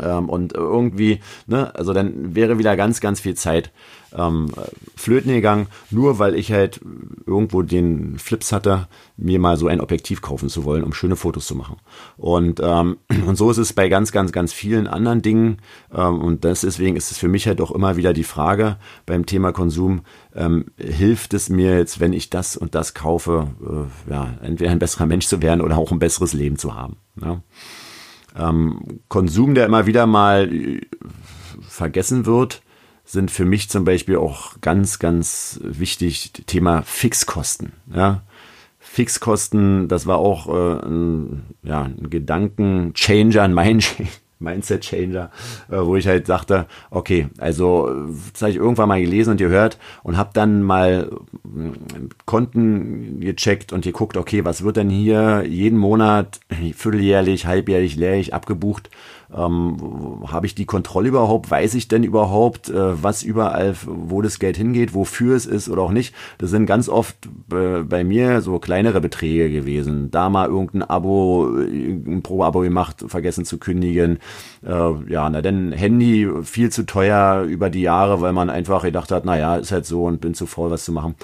Ähm, 0.00 0.28
und 0.28 0.52
irgendwie, 0.52 1.20
ne, 1.46 1.74
also 1.74 1.92
dann 1.92 2.34
wäre 2.34 2.58
wieder 2.58 2.76
ganz, 2.76 3.00
ganz 3.00 3.20
viel 3.20 3.34
Zeit 3.34 3.72
ähm, 4.16 4.48
flöten 4.94 5.32
gegangen, 5.32 5.66
nur 5.90 6.18
weil 6.18 6.34
ich 6.34 6.52
halt 6.52 6.80
irgendwo 7.26 7.62
den 7.62 8.18
Flips 8.18 8.52
hatte, 8.52 8.88
mir 9.16 9.38
mal 9.38 9.56
so 9.56 9.68
ein 9.68 9.80
Objektiv 9.80 10.22
kaufen 10.22 10.48
zu 10.48 10.64
wollen, 10.64 10.84
um 10.84 10.92
schöne 10.92 11.16
Fotos 11.16 11.46
zu 11.46 11.54
machen. 11.54 11.76
Und, 12.16 12.60
ähm, 12.62 12.98
und 13.26 13.36
so 13.36 13.50
ist 13.50 13.58
es 13.58 13.72
bei 13.72 13.88
ganz, 13.88 14.12
ganz, 14.12 14.32
ganz 14.32 14.52
vielen 14.52 14.86
anderen 14.86 15.22
Dingen. 15.22 15.58
Ähm, 15.94 16.20
und 16.20 16.44
deswegen 16.44 16.96
ist 16.96 17.10
es 17.10 17.18
für 17.18 17.28
mich 17.28 17.46
halt 17.46 17.60
auch 17.60 17.70
immer 17.70 17.96
wieder 17.96 18.12
die 18.12 18.24
Frage 18.24 18.76
beim 19.04 19.26
Thema 19.26 19.52
Konsum, 19.52 20.02
ähm, 20.34 20.66
hilft 20.76 21.34
es 21.34 21.48
mir 21.48 21.76
jetzt, 21.76 22.00
wenn 22.00 22.12
ich 22.12 22.30
das 22.30 22.56
und 22.56 22.74
das 22.74 22.94
kaufe, 22.94 23.48
äh, 23.62 24.10
ja, 24.10 24.34
entweder 24.42 24.70
ein 24.70 24.78
besserer 24.78 25.06
Mensch 25.06 25.26
zu 25.26 25.42
werden 25.42 25.60
oder 25.60 25.78
auch 25.78 25.92
ein 25.92 25.98
besseres 25.98 26.32
Leben 26.32 26.56
zu 26.56 26.74
haben. 26.74 26.96
Ja? 27.20 27.40
Ähm, 28.36 29.00
Konsum, 29.08 29.54
der 29.54 29.66
immer 29.66 29.86
wieder 29.86 30.06
mal 30.06 30.52
äh, 30.52 30.80
vergessen 31.60 32.26
wird, 32.26 32.62
sind 33.04 33.30
für 33.30 33.44
mich 33.44 33.68
zum 33.70 33.84
Beispiel 33.84 34.16
auch 34.16 34.60
ganz, 34.60 34.98
ganz 34.98 35.60
wichtig 35.62 36.32
Thema 36.46 36.82
Fixkosten. 36.82 37.72
Ja? 37.92 38.22
Fixkosten, 38.78 39.88
das 39.88 40.06
war 40.06 40.18
auch 40.18 40.48
äh, 40.48 40.86
ein, 40.86 41.44
ja, 41.62 41.82
ein 41.82 42.10
Gedankenchanger, 42.10 43.42
ein 43.42 43.54
Mindchanger 43.54 44.08
Mindset 44.38 44.82
Changer, 44.82 45.30
äh, 45.70 45.76
wo 45.78 45.96
ich 45.96 46.06
halt 46.06 46.26
sagte, 46.26 46.66
okay, 46.90 47.28
also 47.38 47.90
das 48.32 48.42
habe 48.42 48.50
ich 48.50 48.56
irgendwann 48.56 48.88
mal 48.88 49.00
gelesen 49.00 49.30
und 49.30 49.36
gehört 49.38 49.78
und 50.02 50.16
habe 50.16 50.30
dann 50.32 50.62
mal 50.62 51.10
äh, 51.44 52.08
Konten 52.24 53.20
gecheckt 53.20 53.72
und 53.72 53.84
geguckt, 53.84 54.16
okay, 54.16 54.44
was 54.44 54.62
wird 54.62 54.76
denn 54.76 54.90
hier 54.90 55.44
jeden 55.46 55.78
Monat, 55.78 56.40
vierteljährlich, 56.74 57.46
halbjährlich, 57.46 57.96
lehrlich 57.96 58.34
abgebucht 58.34 58.90
ähm, 59.34 60.22
Habe 60.26 60.46
ich 60.46 60.54
die 60.54 60.66
Kontrolle 60.66 61.08
überhaupt? 61.08 61.50
Weiß 61.50 61.74
ich 61.74 61.88
denn 61.88 62.02
überhaupt, 62.02 62.68
äh, 62.68 63.02
was 63.02 63.22
überall, 63.22 63.74
wo 63.84 64.22
das 64.22 64.38
Geld 64.38 64.56
hingeht, 64.56 64.94
wofür 64.94 65.36
es 65.36 65.46
ist 65.46 65.68
oder 65.68 65.82
auch 65.82 65.92
nicht? 65.92 66.14
Das 66.38 66.50
sind 66.50 66.66
ganz 66.66 66.88
oft 66.88 67.16
äh, 67.52 67.82
bei 67.82 68.04
mir 68.04 68.40
so 68.40 68.58
kleinere 68.58 69.00
Beträge 69.00 69.50
gewesen. 69.50 70.10
Da 70.10 70.28
mal 70.28 70.48
irgendein 70.48 70.82
Abo, 70.82 71.46
ein 71.46 72.22
Pro-Abo 72.22 72.60
gemacht, 72.60 73.04
vergessen 73.06 73.44
zu 73.44 73.58
kündigen. 73.58 74.18
Äh, 74.64 74.92
ja, 75.08 75.28
na 75.28 75.42
denn 75.42 75.72
Handy 75.72 76.28
viel 76.42 76.70
zu 76.70 76.86
teuer 76.86 77.42
über 77.42 77.70
die 77.70 77.82
Jahre, 77.82 78.20
weil 78.20 78.32
man 78.32 78.50
einfach 78.50 78.82
gedacht 78.82 79.10
hat, 79.10 79.24
naja, 79.24 79.56
ist 79.56 79.72
halt 79.72 79.86
so 79.86 80.04
und 80.04 80.20
bin 80.20 80.34
zu 80.34 80.46
faul, 80.46 80.70
was 80.70 80.84
zu 80.84 80.92
machen. 80.92 81.14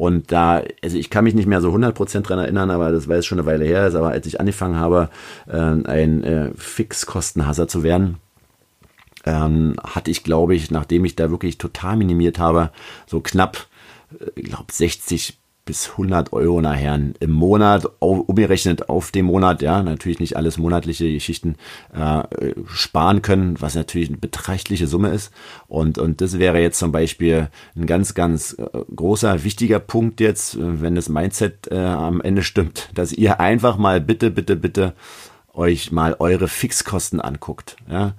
Und 0.00 0.32
da, 0.32 0.62
also 0.82 0.96
ich 0.96 1.10
kann 1.10 1.24
mich 1.24 1.34
nicht 1.34 1.44
mehr 1.44 1.60
so 1.60 1.68
100% 1.74 2.22
dran 2.22 2.38
erinnern, 2.38 2.70
aber 2.70 2.90
das 2.90 3.04
jetzt 3.04 3.26
schon 3.26 3.38
eine 3.38 3.46
Weile 3.46 3.66
her 3.66 3.86
ist, 3.86 3.94
aber 3.94 4.08
als 4.08 4.26
ich 4.26 4.40
angefangen 4.40 4.76
habe, 4.76 5.10
äh, 5.46 5.58
ein 5.58 6.24
äh, 6.24 6.52
Fixkostenhasser 6.56 7.68
zu 7.68 7.82
werden, 7.82 8.16
ähm, 9.26 9.76
hatte 9.84 10.10
ich, 10.10 10.24
glaube 10.24 10.54
ich, 10.54 10.70
nachdem 10.70 11.04
ich 11.04 11.16
da 11.16 11.30
wirklich 11.30 11.58
total 11.58 11.98
minimiert 11.98 12.38
habe, 12.38 12.70
so 13.06 13.20
knapp, 13.20 13.66
äh, 14.18 14.30
ich 14.36 14.44
glaube 14.46 14.72
60 14.72 15.36
bis 15.70 15.90
100 15.90 16.32
Euro 16.32 16.60
nachher 16.60 16.98
im 17.20 17.30
Monat, 17.30 17.86
umgerechnet 18.00 18.88
auf 18.88 19.12
den 19.12 19.26
Monat, 19.26 19.62
ja, 19.62 19.84
natürlich 19.84 20.18
nicht 20.18 20.36
alles 20.36 20.58
monatliche 20.58 21.12
Geschichten 21.12 21.54
äh, 21.94 22.24
sparen 22.66 23.22
können, 23.22 23.54
was 23.60 23.76
natürlich 23.76 24.08
eine 24.08 24.16
beträchtliche 24.16 24.88
Summe 24.88 25.10
ist. 25.10 25.32
Und, 25.68 25.96
und 25.96 26.22
das 26.22 26.40
wäre 26.40 26.58
jetzt 26.60 26.80
zum 26.80 26.90
Beispiel 26.90 27.50
ein 27.76 27.86
ganz, 27.86 28.14
ganz 28.14 28.54
äh, 28.58 28.66
großer, 28.96 29.44
wichtiger 29.44 29.78
Punkt 29.78 30.18
jetzt, 30.18 30.56
äh, 30.56 30.82
wenn 30.82 30.96
das 30.96 31.08
Mindset 31.08 31.68
äh, 31.70 31.76
am 31.78 32.20
Ende 32.20 32.42
stimmt, 32.42 32.88
dass 32.96 33.12
ihr 33.12 33.38
einfach 33.38 33.76
mal 33.76 34.00
bitte, 34.00 34.32
bitte, 34.32 34.56
bitte 34.56 34.94
euch 35.54 35.92
mal 35.92 36.16
eure 36.18 36.48
Fixkosten 36.48 37.20
anguckt. 37.20 37.76
Ja 37.88 38.14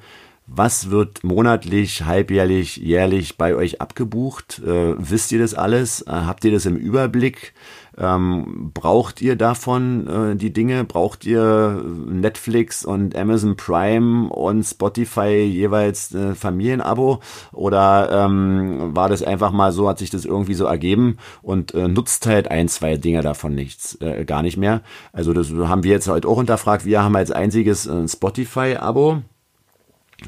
was 0.48 0.90
wird 0.90 1.24
monatlich, 1.24 2.04
halbjährlich, 2.04 2.78
jährlich 2.78 3.38
bei 3.38 3.56
euch 3.56 3.80
abgebucht? 3.80 4.60
Äh, 4.66 4.96
wisst 4.98 5.32
ihr 5.32 5.40
das 5.40 5.54
alles? 5.54 6.02
Äh, 6.02 6.12
habt 6.12 6.44
ihr 6.44 6.52
das 6.52 6.66
im 6.66 6.76
Überblick? 6.76 7.54
Ähm, 7.98 8.72
braucht 8.74 9.22
ihr 9.22 9.36
davon 9.36 10.08
äh, 10.08 10.36
die 10.36 10.52
Dinge? 10.52 10.84
Braucht 10.84 11.26
ihr 11.26 11.84
Netflix 12.08 12.84
und 12.84 13.16
Amazon 13.16 13.56
Prime 13.56 14.30
und 14.30 14.64
Spotify 14.64 15.44
jeweils 15.44 16.14
äh, 16.14 16.34
Familienabo? 16.34 17.20
Oder 17.54 18.10
ähm, 18.12 18.96
war 18.96 19.10
das 19.10 19.24
einfach 19.24 19.52
mal 19.52 19.72
so, 19.72 19.88
hat 19.88 20.00
sich 20.00 20.10
das 20.10 20.26
irgendwie 20.26 20.54
so 20.54 20.66
ergeben 20.66 21.18
und 21.42 21.74
äh, 21.74 21.88
nutzt 21.88 22.26
halt 22.26 22.50
ein, 22.50 22.68
zwei 22.68 22.98
Dinge 22.98 23.22
davon 23.22 23.56
nichts, 23.56 23.96
äh, 24.02 24.26
gar 24.26 24.42
nicht 24.42 24.58
mehr? 24.58 24.82
Also 25.14 25.34
das 25.34 25.52
haben 25.52 25.84
wir 25.84 25.92
jetzt 25.92 26.08
halt 26.08 26.26
auch 26.26 26.38
unterfragt. 26.38 26.86
Wir 26.86 27.04
haben 27.04 27.16
als 27.16 27.32
einziges 27.32 27.88
ein 27.88 28.08
Spotify-Abo 28.08 29.22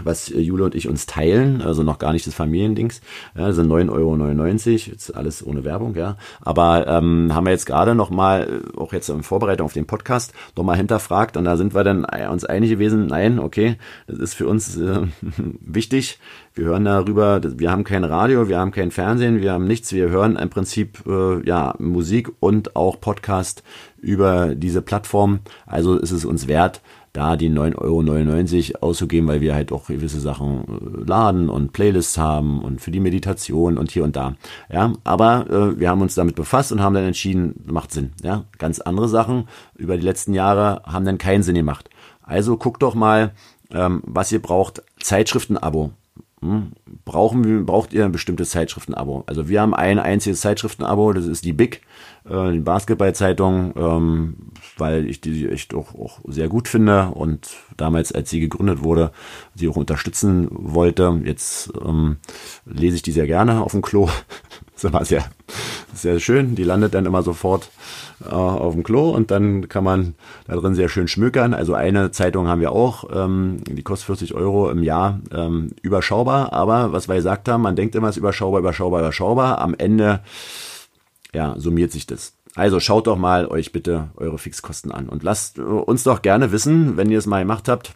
was 0.03 0.29
äh, 0.31 0.39
Jule 0.39 0.65
und 0.65 0.75
ich 0.75 0.87
uns 0.87 1.05
teilen, 1.05 1.61
also 1.61 1.83
noch 1.83 1.99
gar 1.99 2.13
nicht 2.13 2.25
das 2.25 2.33
Familiendings. 2.33 3.01
Ja, 3.35 3.51
sind 3.53 3.71
9,99 3.71 3.91
Euro, 3.91 4.91
jetzt 4.91 5.15
alles 5.15 5.45
ohne 5.45 5.63
Werbung, 5.63 5.95
ja. 5.95 6.17
Aber 6.41 6.87
ähm, 6.87 7.33
haben 7.33 7.45
wir 7.45 7.51
jetzt 7.51 7.65
gerade 7.65 7.95
noch 7.95 8.09
mal, 8.09 8.63
äh, 8.75 8.77
auch 8.79 8.93
jetzt 8.93 9.09
in 9.09 9.23
Vorbereitung 9.23 9.65
auf 9.65 9.73
den 9.73 9.85
Podcast, 9.85 10.33
noch 10.55 10.63
mal 10.63 10.77
hinterfragt 10.77 11.37
und 11.37 11.45
da 11.45 11.57
sind 11.57 11.75
wir 11.75 11.83
dann 11.83 12.05
äh, 12.05 12.27
uns 12.27 12.45
einig 12.45 12.71
gewesen, 12.71 13.07
nein, 13.07 13.39
okay, 13.39 13.77
das 14.07 14.19
ist 14.19 14.33
für 14.33 14.47
uns 14.47 14.77
äh, 14.77 15.01
wichtig. 15.59 16.19
Wir 16.55 16.65
hören 16.65 16.85
darüber, 16.85 17.41
wir 17.43 17.71
haben 17.71 17.83
kein 17.83 18.03
Radio, 18.03 18.47
wir 18.47 18.59
haben 18.59 18.71
kein 18.71 18.91
Fernsehen, 18.91 19.41
wir 19.41 19.53
haben 19.53 19.65
nichts, 19.65 19.91
wir 19.91 20.09
hören 20.09 20.35
im 20.35 20.49
Prinzip 20.49 21.03
äh, 21.07 21.43
ja 21.47 21.73
Musik 21.79 22.31
und 22.39 22.75
auch 22.75 23.01
Podcast 23.01 23.63
über 23.99 24.53
diese 24.53 24.81
Plattform. 24.81 25.39
Also 25.65 25.97
ist 25.97 26.11
es 26.11 26.25
uns 26.25 26.47
wert, 26.47 26.81
da 27.13 27.37
die 27.37 27.49
9,99 27.49 28.75
Euro 28.75 28.87
auszugeben, 28.89 29.27
weil 29.27 29.39
wir 29.39 29.53
halt 29.53 29.71
auch 29.71 29.87
gewisse 29.87 30.19
Sachen 30.19 30.63
äh, 30.63 31.07
laden 31.07 31.49
und 31.49 31.71
Playlists 31.71 32.17
haben 32.17 32.61
und 32.61 32.81
für 32.81 32.91
die 32.91 32.99
Meditation 32.99 33.77
und 33.77 33.91
hier 33.91 34.03
und 34.03 34.15
da. 34.15 34.35
Ja, 34.71 34.93
aber 35.03 35.45
äh, 35.49 35.79
wir 35.79 35.89
haben 35.89 36.01
uns 36.01 36.15
damit 36.15 36.35
befasst 36.35 36.71
und 36.71 36.81
haben 36.81 36.95
dann 36.95 37.05
entschieden, 37.05 37.63
macht 37.65 37.91
Sinn. 37.91 38.11
Ja, 38.23 38.45
ganz 38.57 38.79
andere 38.79 39.07
Sachen 39.07 39.47
über 39.75 39.95
die 39.95 40.03
letzten 40.03 40.33
Jahre 40.33 40.81
haben 40.85 41.05
dann 41.05 41.19
keinen 41.19 41.43
Sinn 41.43 41.55
gemacht. 41.55 41.89
Also 42.23 42.57
guckt 42.57 42.81
doch 42.81 42.95
mal, 42.95 43.31
ähm, 43.71 44.01
was 44.05 44.31
ihr 44.31 44.41
braucht. 44.41 44.81
Zeitschriftenabo. 44.99 45.91
Hm? 46.41 46.71
Brauchen 47.05 47.43
wir, 47.43 47.65
braucht 47.65 47.93
ihr 47.93 48.05
ein 48.05 48.11
bestimmtes 48.11 48.51
Zeitschriftenabo? 48.51 49.23
Also 49.27 49.47
wir 49.47 49.61
haben 49.61 49.73
ein 49.73 49.99
einziges 49.99 50.41
Zeitschriftenabo, 50.41 51.13
das 51.13 51.25
ist 51.25 51.45
die 51.45 51.53
Big, 51.53 51.81
äh, 52.29 52.51
die 52.51 52.59
Basketballzeitung, 52.59 53.73
ähm, 53.75 54.35
weil 54.77 55.09
ich 55.09 55.21
die 55.21 55.47
echt 55.47 55.73
auch, 55.73 55.93
auch 55.95 56.19
sehr 56.27 56.47
gut 56.47 56.67
finde 56.67 57.09
und 57.09 57.49
damals, 57.77 58.11
als 58.11 58.29
sie 58.29 58.39
gegründet 58.39 58.83
wurde, 58.83 59.11
sie 59.55 59.67
auch 59.67 59.75
unterstützen 59.75 60.47
wollte. 60.51 61.21
Jetzt 61.25 61.71
ähm, 61.83 62.17
lese 62.65 62.95
ich 62.95 63.01
die 63.01 63.11
sehr 63.11 63.27
gerne 63.27 63.61
auf 63.61 63.71
dem 63.73 63.81
Klo. 63.81 64.09
das 64.81 64.91
war 64.93 65.05
sehr, 65.05 65.25
sehr 65.93 66.19
schön. 66.19 66.55
Die 66.55 66.63
landet 66.63 66.93
dann 66.93 67.05
immer 67.05 67.23
sofort 67.23 67.69
äh, 68.23 68.29
auf 68.29 68.73
dem 68.73 68.83
Klo 68.83 69.11
und 69.11 69.31
dann 69.31 69.67
kann 69.67 69.83
man 69.83 70.15
da 70.47 70.55
drin 70.55 70.75
sehr 70.75 70.89
schön 70.89 71.07
schmökern. 71.07 71.53
Also 71.53 71.73
eine 71.73 72.11
Zeitung 72.11 72.47
haben 72.47 72.61
wir 72.61 72.71
auch, 72.71 73.05
ähm, 73.13 73.57
die 73.67 73.83
kostet 73.83 74.07
40 74.07 74.33
Euro 74.33 74.69
im 74.69 74.81
Jahr, 74.81 75.19
ähm, 75.33 75.71
überschaubar. 75.81 76.53
Aber 76.53 76.93
was 76.93 77.07
wir 77.07 77.15
gesagt 77.15 77.49
haben, 77.49 77.63
man 77.63 77.75
denkt 77.75 77.95
immer, 77.95 78.07
es 78.07 78.15
ist 78.15 78.19
überschaubar, 78.19 78.61
überschaubar, 78.61 79.01
überschaubar. 79.01 79.59
Am 79.59 79.73
Ende 79.73 80.21
ja, 81.33 81.55
summiert 81.57 81.91
sich 81.91 82.07
das. 82.07 82.33
Also 82.55 82.79
schaut 82.79 83.07
doch 83.07 83.17
mal 83.17 83.47
euch 83.47 83.71
bitte 83.71 84.11
eure 84.15 84.37
Fixkosten 84.37 84.91
an 84.91 85.09
und 85.09 85.23
lasst 85.23 85.59
uns 85.59 86.03
doch 86.03 86.21
gerne 86.21 86.51
wissen, 86.51 86.97
wenn 86.97 87.09
ihr 87.09 87.17
es 87.17 87.25
mal 87.25 87.39
gemacht 87.39 87.67
habt, 87.67 87.95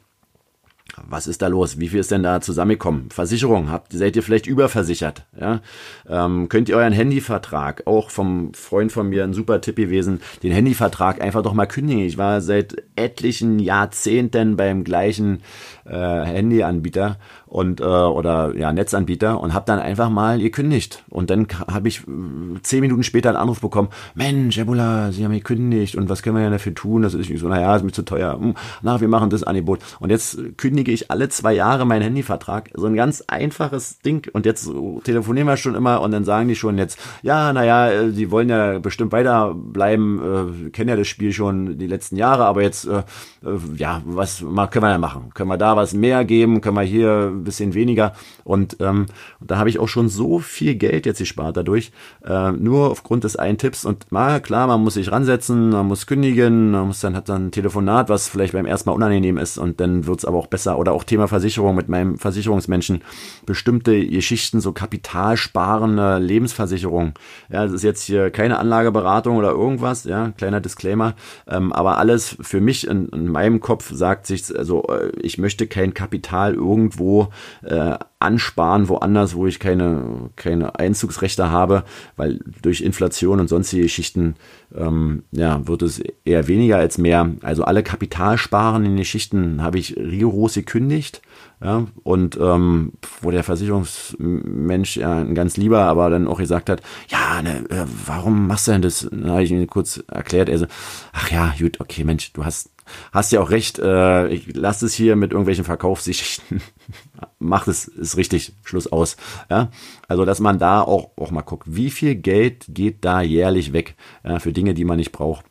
was 1.05 1.27
ist 1.27 1.41
da 1.41 1.47
los? 1.47 1.79
Wie 1.79 1.89
viel 1.89 1.99
ist 1.99 2.11
denn 2.11 2.23
da 2.23 2.41
zusammengekommen? 2.41 3.09
Versicherung, 3.11 3.69
habt, 3.69 3.93
seid 3.93 4.15
ihr 4.15 4.23
vielleicht 4.23 4.47
überversichert? 4.47 5.25
Ja? 5.39 5.61
Ähm, 6.07 6.49
könnt 6.49 6.69
ihr 6.69 6.77
euren 6.77 6.93
Handyvertrag, 6.93 7.83
auch 7.85 8.09
vom 8.09 8.53
Freund 8.53 8.91
von 8.91 9.09
mir 9.09 9.23
ein 9.23 9.33
super 9.33 9.61
Tipp 9.61 9.75
gewesen, 9.75 10.21
den 10.43 10.51
Handyvertrag 10.51 11.21
einfach 11.21 11.43
doch 11.43 11.53
mal 11.53 11.67
kündigen. 11.67 12.03
Ich 12.03 12.17
war 12.17 12.41
seit 12.41 12.83
etlichen 12.95 13.59
Jahrzehnten 13.59 14.57
beim 14.57 14.83
gleichen 14.83 15.43
äh, 15.85 15.91
Handyanbieter 15.93 17.19
und 17.47 17.79
äh, 17.79 17.83
oder 17.83 18.55
ja 18.55 18.73
Netzanbieter 18.73 19.39
und 19.39 19.53
habe 19.53 19.65
dann 19.65 19.79
einfach 19.79 20.09
mal 20.09 20.39
gekündigt. 20.39 21.03
Und 21.09 21.29
dann 21.29 21.47
habe 21.71 21.87
ich 21.87 22.01
äh, 22.01 22.61
zehn 22.61 22.81
Minuten 22.81 23.03
später 23.03 23.29
einen 23.29 23.37
Anruf 23.37 23.61
bekommen. 23.61 23.89
Mensch 24.15 24.57
Ebola 24.57 25.11
Sie 25.11 25.23
haben 25.23 25.31
gekündigt 25.31 25.95
und 25.95 26.09
was 26.09 26.21
können 26.21 26.35
wir 26.35 26.43
denn 26.43 26.51
dafür 26.51 26.75
tun? 26.75 27.01
Das 27.01 27.13
ist 27.13 27.29
nicht 27.29 27.39
so 27.39 27.47
naja 27.47 27.75
ist 27.75 27.83
mir 27.83 27.91
zu 27.91 28.03
teuer. 28.03 28.37
Hm, 28.39 28.55
na 28.81 28.99
wir 28.99 29.07
machen 29.07 29.29
das 29.29 29.43
Angebot. 29.43 29.79
Und 29.99 30.09
jetzt 30.09 30.39
kündige 30.57 30.91
ich 30.91 31.09
alle 31.09 31.29
zwei 31.29 31.53
Jahre 31.53 31.85
meinen 31.85 32.01
Handyvertrag. 32.01 32.69
So 32.73 32.85
ein 32.87 32.95
ganz 32.95 33.23
einfaches 33.27 33.99
Ding. 33.99 34.27
Und 34.33 34.45
jetzt 34.45 34.69
telefonieren 35.03 35.47
wir 35.47 35.57
schon 35.57 35.75
immer 35.75 36.01
und 36.01 36.11
dann 36.11 36.25
sagen 36.25 36.47
die 36.47 36.55
schon 36.55 36.77
jetzt 36.77 36.99
ja 37.21 37.53
naja 37.53 37.89
äh, 37.89 38.11
die 38.11 38.29
wollen 38.29 38.49
ja 38.49 38.79
bestimmt 38.79 39.11
weiterbleiben 39.11 40.67
äh, 40.67 40.69
kennen 40.71 40.89
ja 40.89 40.95
das 40.95 41.07
Spiel 41.07 41.31
schon 41.31 41.77
die 41.77 41.87
letzten 41.87 42.17
Jahre 42.17 42.45
aber 42.45 42.61
jetzt 42.61 42.85
äh, 42.85 43.03
äh 43.43 43.57
ja 43.77 44.01
was 44.05 44.39
können 44.39 44.85
wir 44.85 44.91
da 44.91 44.97
machen. 44.97 45.31
Können 45.33 45.49
wir 45.49 45.57
da 45.57 45.75
was 45.75 45.93
mehr 45.93 46.25
geben? 46.25 46.61
Können 46.61 46.75
wir 46.75 46.83
hier 46.83 47.36
ein 47.37 47.43
bisschen 47.43 47.73
weniger. 47.73 48.13
Und 48.43 48.77
ähm, 48.79 49.05
da 49.39 49.57
habe 49.57 49.69
ich 49.69 49.79
auch 49.79 49.87
schon 49.87 50.09
so 50.09 50.39
viel 50.39 50.75
Geld 50.75 51.05
jetzt 51.05 51.19
gespart 51.19 51.57
dadurch, 51.57 51.91
äh, 52.25 52.51
nur 52.51 52.91
aufgrund 52.91 53.23
des 53.23 53.35
einen 53.35 53.57
Tipps. 53.57 53.85
Und 53.85 54.11
mal 54.11 54.41
klar, 54.41 54.67
man 54.67 54.81
muss 54.81 54.95
sich 54.95 55.11
ransetzen, 55.11 55.69
man 55.69 55.87
muss 55.87 56.07
kündigen, 56.07 56.71
man 56.71 56.87
muss 56.87 57.01
dann 57.01 57.15
hat 57.15 57.29
dann 57.29 57.47
ein 57.47 57.51
Telefonat, 57.51 58.09
was 58.09 58.29
vielleicht 58.29 58.53
beim 58.53 58.65
ersten 58.65 58.89
Mal 58.89 58.95
unangenehm 58.95 59.37
ist 59.37 59.57
und 59.57 59.79
dann 59.79 60.07
wird 60.07 60.19
es 60.19 60.25
aber 60.25 60.37
auch 60.37 60.47
besser. 60.47 60.79
Oder 60.79 60.93
auch 60.93 61.03
Thema 61.03 61.27
Versicherung 61.27 61.75
mit 61.75 61.89
meinem 61.89 62.17
Versicherungsmenschen. 62.17 63.01
Bestimmte 63.45 64.05
Geschichten, 64.07 64.61
so 64.61 64.71
kapitalsparende 64.71 66.19
Lebensversicherung. 66.19 67.13
Ja, 67.49 67.63
das 67.63 67.73
ist 67.73 67.83
jetzt 67.83 68.03
hier 68.03 68.31
keine 68.31 68.59
Anlageberatung 68.59 69.37
oder 69.37 69.51
irgendwas, 69.51 70.03
ja, 70.03 70.31
kleiner 70.37 70.61
Disclaimer. 70.61 71.15
Ähm, 71.47 71.73
aber 71.73 71.97
alles 71.97 72.37
für 72.41 72.61
mich 72.61 72.87
in, 72.87 73.09
in 73.09 73.27
meinem 73.27 73.59
Kopf 73.59 73.91
sagt 73.93 74.25
sich, 74.25 74.57
also 74.57 74.83
äh, 74.83 75.11
ich 75.19 75.37
möchte 75.37 75.67
kein 75.67 75.93
Kapital 75.93 76.53
irgendwo 76.53 77.26
äh, 77.63 77.97
ansparen, 78.19 78.89
woanders, 78.89 79.35
wo 79.35 79.45
ich 79.45 79.59
keine, 79.59 80.29
keine 80.35 80.79
Einzugsrechte 80.79 81.51
habe, 81.51 81.83
weil 82.15 82.39
durch 82.61 82.81
Inflation 82.81 83.39
und 83.39 83.47
sonstige 83.47 83.83
Geschichten 83.83 84.35
ähm, 84.75 85.23
ja, 85.31 85.67
wird 85.67 85.83
es 85.83 86.01
eher 86.25 86.47
weniger 86.47 86.77
als 86.77 86.97
mehr. 86.97 87.31
Also 87.41 87.63
alle 87.63 87.83
kapitalsparenden 87.83 88.97
Geschichten 88.97 89.61
habe 89.61 89.77
ich 89.77 89.95
rigoros 89.97 90.55
gekündigt. 90.55 91.21
Ja, 91.59 91.87
und 92.03 92.37
ähm, 92.39 92.93
wo 93.21 93.31
der 93.31 93.43
Versicherungsmensch 93.43 94.97
ja 94.97 95.21
ein 95.21 95.33
ganz 95.33 95.57
lieber, 95.57 95.85
aber 95.85 96.11
dann 96.11 96.27
auch 96.27 96.37
gesagt 96.37 96.69
hat, 96.69 96.83
ja, 97.07 97.41
ne, 97.41 97.65
äh, 97.69 97.85
warum 98.05 98.45
machst 98.45 98.67
du 98.67 98.73
denn 98.73 98.83
das? 98.83 99.07
Dann 99.09 99.31
habe 99.31 99.41
ich 99.41 99.51
ihm 99.51 99.65
kurz 99.65 100.03
erklärt, 100.07 100.49
er 100.49 100.59
so, 100.59 100.67
ach 101.13 101.31
ja, 101.31 101.55
gut, 101.59 101.79
okay, 101.79 102.03
Mensch, 102.03 102.31
du 102.33 102.45
hast 102.45 102.69
hast 103.11 103.31
ja 103.31 103.41
auch 103.41 103.49
recht, 103.49 103.79
äh, 103.79 104.27
ich 104.29 104.55
lasse 104.55 104.85
es 104.85 104.93
hier 104.93 105.15
mit 105.15 105.31
irgendwelchen 105.31 105.65
Verkaufssichten. 105.65 106.61
Macht 107.39 107.67
es, 107.67 107.87
ist 107.87 108.17
richtig, 108.17 108.53
Schluss 108.63 108.87
aus. 108.87 109.17
Ja? 109.49 109.69
Also, 110.07 110.25
dass 110.25 110.39
man 110.39 110.59
da 110.59 110.81
auch, 110.81 111.11
auch 111.17 111.31
mal 111.31 111.41
guckt, 111.41 111.67
wie 111.67 111.91
viel 111.91 112.15
Geld 112.15 112.65
geht 112.69 113.05
da 113.05 113.21
jährlich 113.21 113.73
weg 113.73 113.95
ja, 114.23 114.39
für 114.39 114.53
Dinge, 114.53 114.73
die 114.73 114.85
man 114.85 114.97
nicht 114.97 115.11
braucht. 115.11 115.45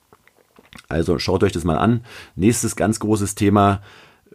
Also 0.89 1.19
schaut 1.19 1.43
euch 1.43 1.53
das 1.53 1.65
mal 1.65 1.79
an. 1.79 2.05
Nächstes 2.35 2.77
ganz 2.77 3.01
großes 3.01 3.35
Thema, 3.35 3.83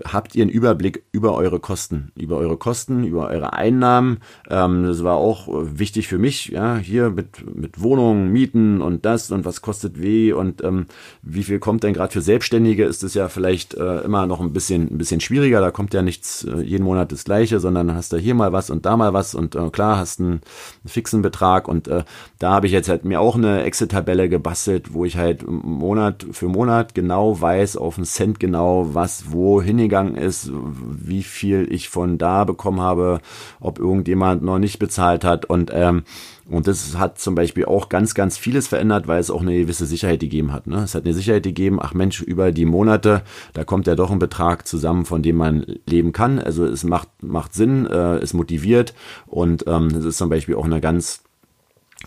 habt 0.06 0.36
ihr 0.36 0.44
einen 0.44 0.52
Überblick 0.52 1.04
über 1.12 1.36
eure 1.36 1.60
Kosten, 1.60 2.12
über 2.16 2.38
eure 2.38 2.58
Kosten, 2.58 3.04
über 3.04 3.28
eure 3.28 3.54
Einnahmen. 3.54 4.20
Ähm, 4.50 4.86
das 4.86 5.04
war 5.04 5.16
auch 5.16 5.48
wichtig 5.50 6.08
für 6.08 6.18
mich, 6.18 6.48
ja, 6.48 6.78
hier 6.78 7.10
mit, 7.10 7.56
mit 7.56 7.82
Wohnungen, 7.82 8.32
Mieten 8.32 8.82
und 8.82 9.06
das 9.06 9.32
und 9.32 9.46
was 9.46 9.62
kostet 9.62 10.02
wie 10.02 10.32
und 10.32 10.64
ähm, 10.64 10.86
wie 11.22 11.44
viel 11.44 11.60
kommt 11.60 11.84
denn 11.84 11.94
gerade 11.94 12.14
für 12.14 12.22
Selbstständige, 12.22 12.86
ist 12.86 13.04
es 13.04 13.14
ja 13.14 13.28
vielleicht 13.28 13.74
äh, 13.74 14.02
immer 14.02 14.28
noch 14.28 14.40
ein 14.40 14.54
bisschen, 14.54 14.94
ein 14.94 14.98
bisschen 14.98 15.20
schwieriger, 15.20 15.60
da 15.60 15.72
kommt 15.72 15.94
ja 15.94 16.02
nichts 16.02 16.44
äh, 16.46 16.62
jeden 16.62 16.84
Monat 16.84 17.12
das 17.12 17.26
Gleiche, 17.26 17.60
sondern 17.60 17.94
hast 17.94 18.14
du 18.14 18.18
hier 18.18 18.36
mal 18.36 18.54
was 18.54 18.70
und 18.70 18.86
da 18.86 18.96
mal 18.96 19.14
was 19.14 19.36
und 19.36 19.56
äh, 19.56 19.70
klar 19.70 19.98
hast 19.98 20.20
einen, 20.20 20.30
einen 20.32 20.42
fixen 20.88 21.22
Betrag 21.22 21.68
und 21.68 21.88
äh, 21.88 22.04
da 22.40 22.52
habe 22.52 22.68
ich 22.68 22.72
jetzt 22.72 22.90
halt 22.90 23.04
mir 23.04 23.20
auch 23.20 23.36
eine 23.36 23.64
Excel-Tabelle 23.64 24.30
gebastelt, 24.30 24.94
wo 24.94 25.06
ich 25.06 25.18
halt 25.18 25.46
Monat 25.48 26.26
für 26.32 26.48
Monat 26.48 26.96
genau 26.96 27.40
weiß, 27.40 27.76
auf 27.76 27.98
einen 27.98 28.06
Cent 28.06 28.40
genau, 28.40 28.94
was 28.94 29.32
wohin 29.32 29.81
hingegangen 29.82 30.16
ist, 30.16 30.52
wie 30.54 31.24
viel 31.24 31.68
ich 31.72 31.90
von 31.90 32.18
da 32.18 32.44
bekommen 32.44 32.82
habe, 32.82 33.22
ob 33.60 33.80
irgendjemand 33.80 34.44
noch 34.44 34.60
nicht 34.60 34.80
bezahlt 34.80 35.24
hat 35.24 35.46
und 35.46 35.72
ähm, 35.74 36.04
und 36.52 36.68
das 36.68 36.98
hat 36.98 37.18
zum 37.18 37.34
Beispiel 37.34 37.64
auch 37.64 37.88
ganz, 37.88 38.14
ganz 38.14 38.38
vieles 38.38 38.68
verändert, 38.68 39.08
weil 39.08 39.22
es 39.22 39.32
auch 39.32 39.42
eine 39.42 39.58
gewisse 39.58 39.86
Sicherheit 39.86 40.20
gegeben 40.20 40.52
hat. 40.52 40.68
Ne? 40.68 40.84
Es 40.84 40.96
hat 40.96 41.06
eine 41.06 41.14
Sicherheit 41.14 41.44
gegeben, 41.44 41.80
ach 41.82 41.94
Mensch, 41.94 42.22
über 42.22 42.52
die 42.52 42.66
Monate, 42.66 43.22
da 43.54 43.64
kommt 43.64 43.88
ja 43.88 43.96
doch 43.96 44.12
ein 44.12 44.20
Betrag 44.20 44.68
zusammen, 44.68 45.06
von 45.06 45.24
dem 45.24 45.38
man 45.38 45.66
leben 45.86 46.12
kann. 46.12 46.40
Also 46.40 46.66
es 46.66 46.84
macht, 46.84 47.08
macht 47.22 47.54
Sinn, 47.54 47.86
äh, 47.86 48.18
es 48.18 48.34
motiviert 48.34 48.94
und 49.28 49.64
ähm, 49.66 49.88
es 49.88 50.04
ist 50.04 50.18
zum 50.18 50.30
Beispiel 50.30 50.56
auch 50.56 50.66
eine 50.66 50.82
ganz 50.82 51.24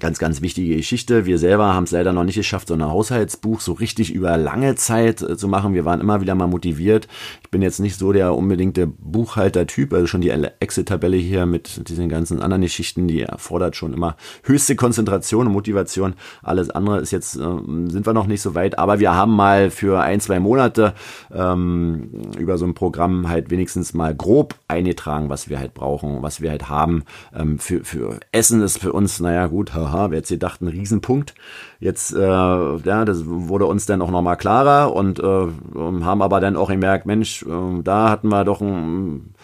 Ganz, 0.00 0.18
ganz 0.18 0.42
wichtige 0.42 0.76
Geschichte. 0.76 1.24
Wir 1.24 1.38
selber 1.38 1.72
haben 1.72 1.84
es 1.84 1.92
leider 1.92 2.12
noch 2.12 2.24
nicht 2.24 2.34
geschafft, 2.34 2.66
so 2.66 2.74
ein 2.74 2.84
Haushaltsbuch 2.84 3.60
so 3.60 3.74
richtig 3.74 4.12
über 4.12 4.36
lange 4.36 4.74
Zeit 4.74 5.22
äh, 5.22 5.36
zu 5.36 5.46
machen. 5.46 5.72
Wir 5.72 5.84
waren 5.84 6.00
immer 6.00 6.20
wieder 6.20 6.34
mal 6.34 6.48
motiviert. 6.48 7.06
Ich 7.44 7.50
bin 7.50 7.62
jetzt 7.62 7.78
nicht 7.78 7.96
so 7.96 8.12
der 8.12 8.34
unbedingte 8.34 8.88
Buchhalter-Typ, 8.88 9.92
also 9.92 10.08
schon 10.08 10.20
die 10.20 10.30
Excel-Tabelle 10.30 11.16
hier 11.16 11.46
mit 11.46 11.88
diesen 11.88 12.08
ganzen 12.08 12.42
anderen 12.42 12.62
Geschichten, 12.62 13.06
die 13.06 13.22
erfordert 13.22 13.76
schon 13.76 13.94
immer 13.94 14.16
höchste 14.42 14.74
Konzentration 14.74 15.46
und 15.46 15.52
Motivation. 15.52 16.14
Alles 16.42 16.70
andere 16.70 16.98
ist 16.98 17.12
jetzt, 17.12 17.36
äh, 17.36 17.40
sind 17.40 18.04
wir 18.04 18.14
noch 18.14 18.26
nicht 18.26 18.42
so 18.42 18.56
weit, 18.56 18.80
aber 18.80 18.98
wir 18.98 19.14
haben 19.14 19.36
mal 19.36 19.70
für 19.70 20.02
ein, 20.02 20.18
zwei 20.18 20.40
Monate 20.40 20.94
ähm, 21.32 22.10
über 22.36 22.58
so 22.58 22.64
ein 22.64 22.74
Programm 22.74 23.28
halt 23.28 23.50
wenigstens 23.50 23.94
mal 23.94 24.12
grob 24.12 24.56
eingetragen, 24.66 25.28
was 25.28 25.48
wir 25.48 25.60
halt 25.60 25.72
brauchen, 25.72 26.20
was 26.22 26.40
wir 26.40 26.50
halt 26.50 26.68
haben. 26.68 27.04
Ähm, 27.32 27.60
für, 27.60 27.84
für 27.84 28.18
Essen 28.32 28.60
ist 28.60 28.78
für 28.78 28.92
uns, 28.92 29.20
naja 29.20 29.46
gut, 29.46 29.72
haha, 29.92 30.10
wer 30.10 30.18
jetzt 30.18 30.28
hier 30.28 30.38
dachte, 30.38 30.64
ein 30.64 30.68
Riesenpunkt. 30.68 31.34
Jetzt, 31.80 32.14
äh, 32.14 32.18
ja, 32.20 33.04
das 33.04 33.22
wurde 33.26 33.66
uns 33.66 33.86
dann 33.86 34.02
auch 34.02 34.10
nochmal 34.10 34.36
klarer 34.36 34.94
und 34.94 35.18
äh, 35.20 35.22
haben 35.24 36.22
aber 36.22 36.40
dann 36.40 36.56
auch 36.56 36.68
gemerkt, 36.68 37.06
Mensch, 37.06 37.42
äh, 37.42 37.82
da 37.82 38.10
hatten 38.10 38.28
wir 38.28 38.44
doch 38.44 38.60
ein 38.60 39.34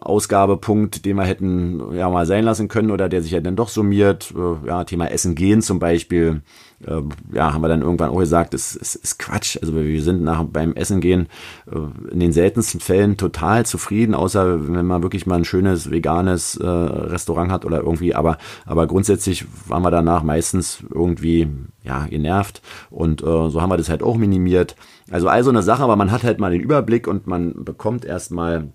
Ausgabepunkt, 0.00 1.06
den 1.06 1.16
wir 1.16 1.24
hätten 1.24 1.94
ja 1.94 2.10
mal 2.10 2.26
sein 2.26 2.44
lassen 2.44 2.68
können 2.68 2.90
oder 2.90 3.08
der 3.08 3.22
sich 3.22 3.32
ja 3.32 3.40
dann 3.40 3.56
doch 3.56 3.68
summiert. 3.68 4.34
Äh, 4.36 4.66
ja, 4.68 4.84
Thema 4.84 5.06
Essen 5.10 5.34
gehen 5.34 5.62
zum 5.62 5.78
Beispiel. 5.78 6.42
Äh, 6.86 7.00
ja, 7.32 7.54
haben 7.54 7.62
wir 7.62 7.68
dann 7.68 7.80
irgendwann 7.80 8.10
auch 8.10 8.18
gesagt, 8.18 8.52
es 8.52 8.76
ist, 8.76 9.18
Quatsch. 9.18 9.56
Also 9.60 9.74
wir 9.74 10.02
sind 10.02 10.22
nach 10.22 10.44
beim 10.44 10.74
Essen 10.74 11.00
gehen 11.00 11.28
äh, 11.70 12.12
in 12.12 12.20
den 12.20 12.32
seltensten 12.32 12.78
Fällen 12.80 13.16
total 13.16 13.64
zufrieden, 13.64 14.14
außer 14.14 14.68
wenn 14.68 14.86
man 14.86 15.02
wirklich 15.02 15.24
mal 15.24 15.36
ein 15.36 15.46
schönes 15.46 15.90
veganes 15.90 16.56
äh, 16.56 16.66
Restaurant 16.66 17.50
hat 17.50 17.64
oder 17.64 17.80
irgendwie. 17.80 18.14
Aber 18.14 18.36
aber 18.66 18.86
grundsätzlich 18.86 19.46
waren 19.66 19.82
wir 19.82 19.90
danach 19.90 20.22
meistens 20.22 20.84
irgendwie 20.92 21.48
ja 21.82 22.06
genervt 22.06 22.60
und 22.90 23.22
äh, 23.22 23.24
so 23.24 23.62
haben 23.62 23.70
wir 23.70 23.78
das 23.78 23.88
halt 23.88 24.02
auch 24.02 24.16
minimiert. 24.16 24.76
Also 25.10 25.28
all 25.28 25.42
so 25.42 25.50
eine 25.50 25.62
Sache, 25.62 25.82
aber 25.82 25.96
man 25.96 26.10
hat 26.10 26.22
halt 26.22 26.38
mal 26.38 26.50
den 26.50 26.60
Überblick 26.60 27.06
und 27.06 27.26
man 27.26 27.64
bekommt 27.64 28.04
erstmal 28.04 28.72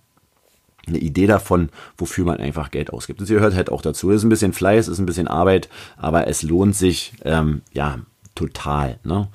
eine 0.90 1.00
Idee 1.00 1.28
davon, 1.28 1.70
wofür 1.98 2.26
man 2.26 2.38
einfach 2.38 2.72
Geld 2.72 2.92
ausgibt. 2.92 3.22
Das 3.22 3.30
gehört 3.30 3.56
halt 3.56 3.72
auch 3.72 3.82
dazu. 3.82 4.12
Es 4.12 4.18
ist 4.18 4.24
ein 4.24 4.30
bisschen 4.30 4.54
Fleiß, 4.54 4.88
ist 4.88 5.00
ein 5.00 5.06
bisschen 5.06 5.28
Arbeit, 5.28 5.70
aber 5.98 6.28
es 6.28 6.44
lohnt 6.44 6.76
sich, 6.76 7.14
ähm, 7.24 7.62
ja, 7.74 8.00
total. 8.40 9.00
Ne? 9.04 9.28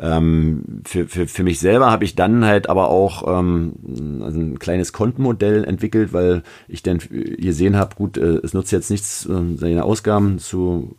Ähm, 0.00 0.82
für, 0.84 1.06
für, 1.06 1.26
für 1.26 1.42
mich 1.42 1.60
selber 1.60 1.90
habe 1.90 2.04
ich 2.04 2.14
dann 2.14 2.44
halt 2.44 2.70
aber 2.70 2.88
auch 2.88 3.40
ähm, 3.40 3.74
also 4.22 4.40
ein 4.40 4.58
kleines 4.58 4.94
Kontenmodell 4.94 5.64
entwickelt, 5.64 6.12
weil 6.14 6.42
ich 6.66 6.82
dann 6.82 6.98
gesehen 6.98 7.76
habe, 7.76 7.96
gut, 7.96 8.16
äh, 8.16 8.40
es 8.42 8.54
nutzt 8.54 8.72
jetzt 8.72 8.90
nichts, 8.90 9.26
äh, 9.26 9.56
seine 9.56 9.84
Ausgaben 9.84 10.38
zu 10.38 10.96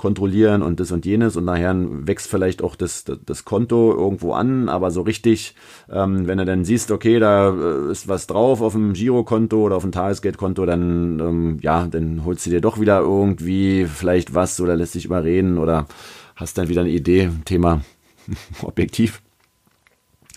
kontrollieren 0.00 0.62
und 0.62 0.80
das 0.80 0.92
und 0.92 1.04
jenes 1.04 1.36
und 1.36 1.44
nachher 1.44 1.76
wächst 1.76 2.26
vielleicht 2.26 2.64
auch 2.64 2.74
das, 2.74 3.04
das, 3.04 3.18
das 3.26 3.44
Konto 3.44 3.92
irgendwo 3.92 4.32
an, 4.32 4.70
aber 4.70 4.90
so 4.90 5.02
richtig, 5.02 5.54
ähm, 5.90 6.26
wenn 6.26 6.38
du 6.38 6.46
dann 6.46 6.64
siehst, 6.64 6.90
okay, 6.90 7.18
da 7.18 7.50
äh, 7.50 7.92
ist 7.92 8.08
was 8.08 8.26
drauf 8.26 8.62
auf 8.62 8.72
dem 8.72 8.94
Girokonto 8.94 9.58
oder 9.58 9.76
auf 9.76 9.82
dem 9.82 9.92
Tagesgeldkonto, 9.92 10.64
dann 10.64 11.20
ähm, 11.20 11.58
ja, 11.60 11.86
dann 11.86 12.24
holst 12.24 12.46
du 12.46 12.50
dir 12.50 12.62
doch 12.62 12.80
wieder 12.80 13.00
irgendwie 13.00 13.84
vielleicht 13.84 14.34
was 14.34 14.58
oder 14.58 14.74
lässt 14.74 14.94
dich 14.94 15.04
überreden 15.04 15.58
oder 15.58 15.86
hast 16.34 16.56
dann 16.56 16.70
wieder 16.70 16.80
eine 16.80 16.90
Idee, 16.90 17.28
Thema 17.44 17.82
objektiv. 18.62 19.20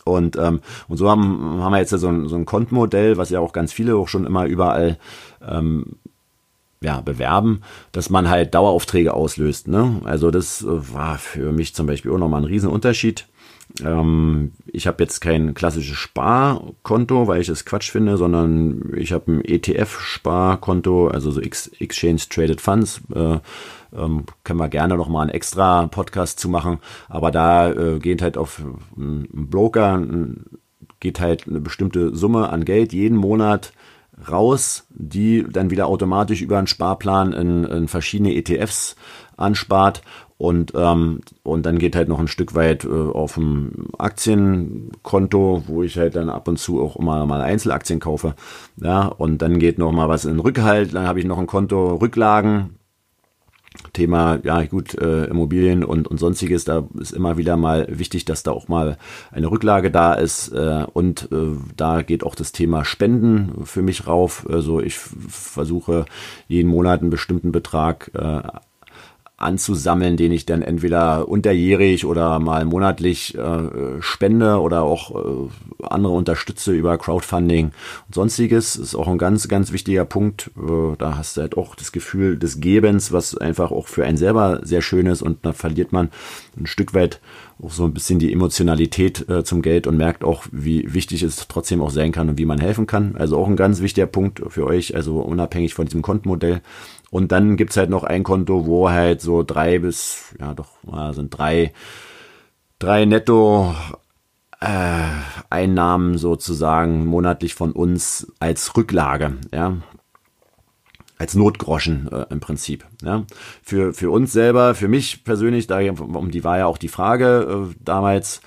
Und, 0.03 0.35
ähm, 0.35 0.59
und 0.89 0.97
so 0.97 1.09
haben, 1.09 1.61
haben 1.61 1.71
wir 1.71 1.79
jetzt 1.79 1.91
so 1.91 2.07
ein, 2.09 2.27
so 2.27 2.35
ein 2.35 2.43
Kontenmodell, 2.43 3.15
was 3.15 3.29
ja 3.29 3.39
auch 3.39 3.53
ganz 3.53 3.71
viele 3.71 3.95
auch 3.95 4.09
schon 4.09 4.25
immer 4.25 4.45
überall 4.45 4.97
ähm, 5.41 5.95
ja, 6.83 7.01
bewerben, 7.01 7.61
dass 7.91 8.09
man 8.09 8.29
halt 8.29 8.53
Daueraufträge 8.53 9.13
auslöst. 9.13 9.67
Ne? 9.67 10.01
Also 10.03 10.31
das 10.31 10.61
äh, 10.61 10.93
war 10.93 11.17
für 11.17 11.51
mich 11.51 11.73
zum 11.73 11.87
Beispiel 11.87 12.11
auch 12.11 12.17
nochmal 12.17 12.41
ein 12.41 12.47
Riesenunterschied. 12.47 13.27
Ähm, 13.83 14.51
ich 14.67 14.87
habe 14.87 15.01
jetzt 15.03 15.19
kein 15.21 15.53
klassisches 15.53 15.97
Sparkonto, 15.97 17.27
weil 17.27 17.41
ich 17.41 17.49
es 17.49 17.65
Quatsch 17.65 17.89
finde, 17.89 18.17
sondern 18.17 18.91
ich 18.95 19.13
habe 19.13 19.31
ein 19.31 19.41
ETF-Sparkonto, 19.43 21.07
also 21.07 21.31
so 21.31 21.41
Exchange 21.41 22.21
Traded 22.29 22.61
Funds. 22.61 23.01
Äh, 23.13 23.39
ähm, 23.95 24.25
können 24.43 24.59
wir 24.59 24.69
gerne 24.69 24.97
noch 24.97 25.07
mal 25.07 25.21
einen 25.21 25.29
extra 25.29 25.87
Podcast 25.87 26.39
zu 26.39 26.49
machen. 26.49 26.79
Aber 27.09 27.31
da 27.31 27.71
äh, 27.71 27.99
geht 27.99 28.21
halt 28.21 28.37
auf 28.37 28.61
einen 28.97 29.27
Broker, 29.31 30.01
geht 30.99 31.19
halt 31.19 31.47
eine 31.47 31.59
bestimmte 31.59 32.15
Summe 32.15 32.49
an 32.49 32.65
Geld 32.65 32.93
jeden 32.93 33.17
Monat 33.17 33.73
raus, 34.29 34.85
die 34.89 35.45
dann 35.49 35.69
wieder 35.69 35.87
automatisch 35.87 36.41
über 36.41 36.57
einen 36.57 36.67
Sparplan 36.67 37.33
in, 37.33 37.63
in 37.63 37.87
verschiedene 37.87 38.35
ETFs 38.35 38.95
anspart. 39.37 40.01
Und 40.37 40.73
ähm, 40.75 41.21
und 41.43 41.65
dann 41.65 41.77
geht 41.77 41.95
halt 41.95 42.09
noch 42.09 42.19
ein 42.19 42.27
Stück 42.27 42.53
weit 42.53 42.83
äh, 42.83 42.89
auf 42.89 43.35
dem 43.35 43.87
Aktienkonto, 43.97 45.63
wo 45.67 45.83
ich 45.83 45.97
halt 45.97 46.15
dann 46.17 46.29
ab 46.29 46.47
und 46.47 46.57
zu 46.57 46.81
auch 46.81 46.97
immer 46.97 47.25
mal 47.25 47.41
Einzelaktien 47.41 48.01
kaufe, 48.01 48.35
ja 48.75 49.05
und 49.05 49.41
dann 49.41 49.57
geht 49.57 49.77
noch 49.77 49.93
mal 49.93 50.09
was 50.09 50.25
in 50.25 50.39
Rückhalt, 50.39 50.93
dann 50.95 51.07
habe 51.07 51.19
ich 51.19 51.25
noch 51.25 51.37
ein 51.37 51.47
Konto 51.47 51.95
Rücklagen, 51.95 52.77
Thema, 53.93 54.39
ja 54.43 54.63
gut, 54.65 54.95
äh, 54.95 55.25
Immobilien 55.25 55.83
und, 55.83 56.07
und 56.07 56.19
sonstiges, 56.19 56.65
da 56.65 56.87
ist 56.99 57.11
immer 57.11 57.37
wieder 57.37 57.57
mal 57.57 57.87
wichtig, 57.89 58.25
dass 58.25 58.43
da 58.43 58.51
auch 58.51 58.67
mal 58.67 58.97
eine 59.31 59.49
Rücklage 59.49 59.91
da 59.91 60.13
ist. 60.13 60.49
Äh, 60.49 60.85
und 60.93 61.29
äh, 61.31 61.57
da 61.75 62.01
geht 62.01 62.23
auch 62.23 62.35
das 62.35 62.51
Thema 62.51 62.85
Spenden 62.85 63.65
für 63.65 63.81
mich 63.81 64.07
rauf. 64.07 64.47
Also 64.49 64.79
ich 64.79 64.97
versuche 64.97 66.05
jeden 66.47 66.69
Monat 66.69 67.01
einen 67.01 67.09
bestimmten 67.09 67.51
Betrag 67.51 68.11
äh, 68.13 68.41
anzusammeln, 69.43 70.17
den 70.17 70.31
ich 70.31 70.45
dann 70.45 70.61
entweder 70.61 71.27
unterjährig 71.27 72.05
oder 72.05 72.39
mal 72.39 72.65
monatlich 72.65 73.37
äh, 73.37 74.01
spende 74.01 74.59
oder 74.59 74.83
auch 74.83 75.15
äh, 75.15 75.49
andere 75.83 76.13
unterstütze 76.13 76.73
über 76.73 76.97
Crowdfunding 76.97 77.71
und 78.07 78.15
sonstiges. 78.15 78.75
Ist 78.75 78.95
auch 78.95 79.07
ein 79.07 79.17
ganz, 79.17 79.47
ganz 79.47 79.71
wichtiger 79.71 80.05
Punkt. 80.05 80.51
Äh, 80.57 80.95
da 80.97 81.17
hast 81.17 81.37
du 81.37 81.41
halt 81.41 81.57
auch 81.57 81.75
das 81.75 81.91
Gefühl 81.91 82.37
des 82.37 82.59
Gebens, 82.59 83.11
was 83.11 83.37
einfach 83.37 83.71
auch 83.71 83.87
für 83.87 84.05
einen 84.05 84.17
selber 84.17 84.61
sehr 84.63 84.81
schön 84.81 85.05
ist 85.05 85.21
und 85.21 85.45
da 85.45 85.53
verliert 85.53 85.91
man 85.91 86.09
ein 86.57 86.65
Stück 86.65 86.93
weit 86.93 87.19
auch 87.61 87.71
so 87.71 87.85
ein 87.85 87.93
bisschen 87.93 88.19
die 88.19 88.33
Emotionalität 88.33 89.27
äh, 89.29 89.43
zum 89.43 89.61
Geld 89.61 89.87
und 89.87 89.97
merkt 89.97 90.23
auch, 90.23 90.45
wie 90.51 90.93
wichtig 90.93 91.23
es 91.23 91.47
trotzdem 91.47 91.81
auch 91.81 91.91
sein 91.91 92.11
kann 92.11 92.29
und 92.29 92.37
wie 92.37 92.45
man 92.45 92.59
helfen 92.59 92.87
kann. 92.87 93.15
Also 93.15 93.37
auch 93.37 93.47
ein 93.47 93.55
ganz 93.55 93.81
wichtiger 93.81 94.07
Punkt 94.07 94.41
für 94.47 94.65
euch, 94.65 94.95
also 94.95 95.19
unabhängig 95.19 95.73
von 95.73 95.85
diesem 95.85 96.01
Kontenmodell. 96.01 96.61
Und 97.13 97.31
dann 97.31 97.57
gibt's 97.57 97.77
halt 97.77 97.91
noch 97.91 98.03
ein 98.03 98.23
Konto, 98.23 98.65
wo 98.65 98.89
halt 98.89 99.21
so 99.21 99.43
drei 99.43 99.77
bis, 99.77 100.33
ja 100.39 100.55
doch, 100.55 100.69
sind 101.13 101.29
drei, 101.29 101.71
drei 102.79 103.05
netto 103.05 103.75
äh, 104.59 105.09
Einnahmen 105.51 106.17
sozusagen 106.17 107.05
monatlich 107.05 107.53
von 107.53 107.71
uns 107.71 108.33
als 108.39 108.75
Rücklage, 108.75 109.37
ja, 109.53 109.77
als 111.19 111.35
Notgroschen 111.35 112.11
äh, 112.11 112.25
im 112.31 112.39
Prinzip. 112.39 112.83
Ja. 113.03 113.25
Für, 113.61 113.93
für 113.93 114.09
uns 114.09 114.33
selber, 114.33 114.73
für 114.73 114.87
mich 114.87 115.23
persönlich, 115.23 115.67
da 115.67 115.81
um 115.81 116.31
die 116.31 116.43
war 116.43 116.57
ja 116.57 116.65
auch 116.65 116.79
die 116.79 116.87
Frage 116.87 117.67
äh, 117.69 117.75
damals, 117.79 118.41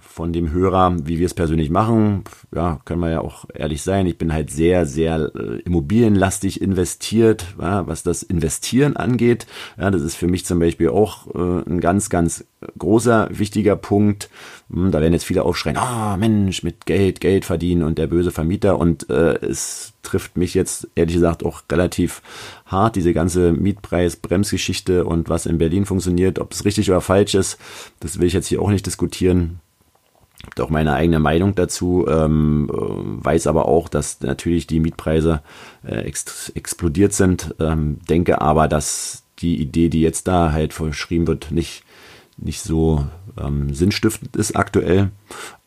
von 0.00 0.32
dem 0.32 0.50
Hörer, 0.50 0.96
wie 1.04 1.18
wir 1.18 1.26
es 1.26 1.34
persönlich 1.34 1.70
machen. 1.70 2.24
Ja, 2.54 2.80
können 2.84 3.00
wir 3.00 3.10
ja 3.10 3.20
auch 3.20 3.44
ehrlich 3.54 3.82
sein. 3.82 4.06
Ich 4.06 4.18
bin 4.18 4.32
halt 4.32 4.50
sehr, 4.50 4.86
sehr 4.86 5.30
äh, 5.34 5.60
immobilienlastig 5.60 6.60
investiert, 6.60 7.46
ja, 7.60 7.86
was 7.86 8.02
das 8.02 8.22
Investieren 8.22 8.96
angeht. 8.96 9.46
Ja, 9.78 9.90
das 9.90 10.02
ist 10.02 10.16
für 10.16 10.26
mich 10.26 10.44
zum 10.44 10.58
Beispiel 10.58 10.88
auch 10.88 11.26
äh, 11.34 11.70
ein 11.70 11.80
ganz, 11.80 12.10
ganz 12.10 12.44
großer, 12.78 13.28
wichtiger 13.30 13.76
Punkt. 13.76 14.28
Hm, 14.72 14.90
da 14.90 15.00
werden 15.00 15.12
jetzt 15.12 15.24
viele 15.24 15.44
aufschreien, 15.44 15.76
ah, 15.76 16.16
Mensch, 16.16 16.62
mit 16.62 16.86
Geld, 16.86 17.20
Geld 17.20 17.44
verdienen 17.44 17.82
und 17.82 17.98
der 17.98 18.06
böse 18.06 18.30
Vermieter. 18.30 18.78
Und 18.78 19.08
äh, 19.08 19.34
es 19.36 19.92
trifft 20.02 20.36
mich 20.36 20.54
jetzt 20.54 20.88
ehrlich 20.94 21.14
gesagt 21.14 21.44
auch 21.44 21.62
relativ 21.70 22.22
hart, 22.66 22.96
diese 22.96 23.12
ganze 23.12 23.52
Mietpreis-Bremsgeschichte 23.52 25.04
und 25.04 25.28
was 25.28 25.46
in 25.46 25.58
Berlin 25.58 25.86
funktioniert, 25.86 26.38
ob 26.38 26.52
es 26.52 26.64
richtig 26.64 26.90
oder 26.90 27.00
falsch 27.00 27.34
ist, 27.34 27.58
das 28.00 28.18
will 28.18 28.26
ich 28.26 28.32
jetzt 28.32 28.46
hier 28.46 28.62
auch 28.62 28.70
nicht 28.70 28.86
diskutieren. 28.86 29.60
Habe 30.46 30.64
auch 30.64 30.70
meine 30.70 30.94
eigene 30.94 31.18
Meinung 31.18 31.54
dazu, 31.54 32.06
ähm, 32.08 32.68
weiß 32.70 33.46
aber 33.46 33.66
auch, 33.66 33.88
dass 33.88 34.20
natürlich 34.20 34.66
die 34.66 34.80
Mietpreise 34.80 35.42
äh, 35.86 36.00
ex 36.00 36.48
explodiert 36.54 37.12
sind, 37.12 37.54
ähm, 37.60 37.98
denke 38.08 38.40
aber, 38.40 38.66
dass 38.66 39.24
die 39.40 39.60
Idee, 39.60 39.90
die 39.90 40.00
jetzt 40.00 40.28
da 40.28 40.52
halt 40.52 40.72
verschrieben 40.72 41.26
wird, 41.26 41.50
nicht 41.50 41.84
nicht 42.40 42.62
so 42.62 43.06
ähm, 43.38 43.74
sinnstiftend 43.74 44.36
ist 44.36 44.56
aktuell. 44.56 45.10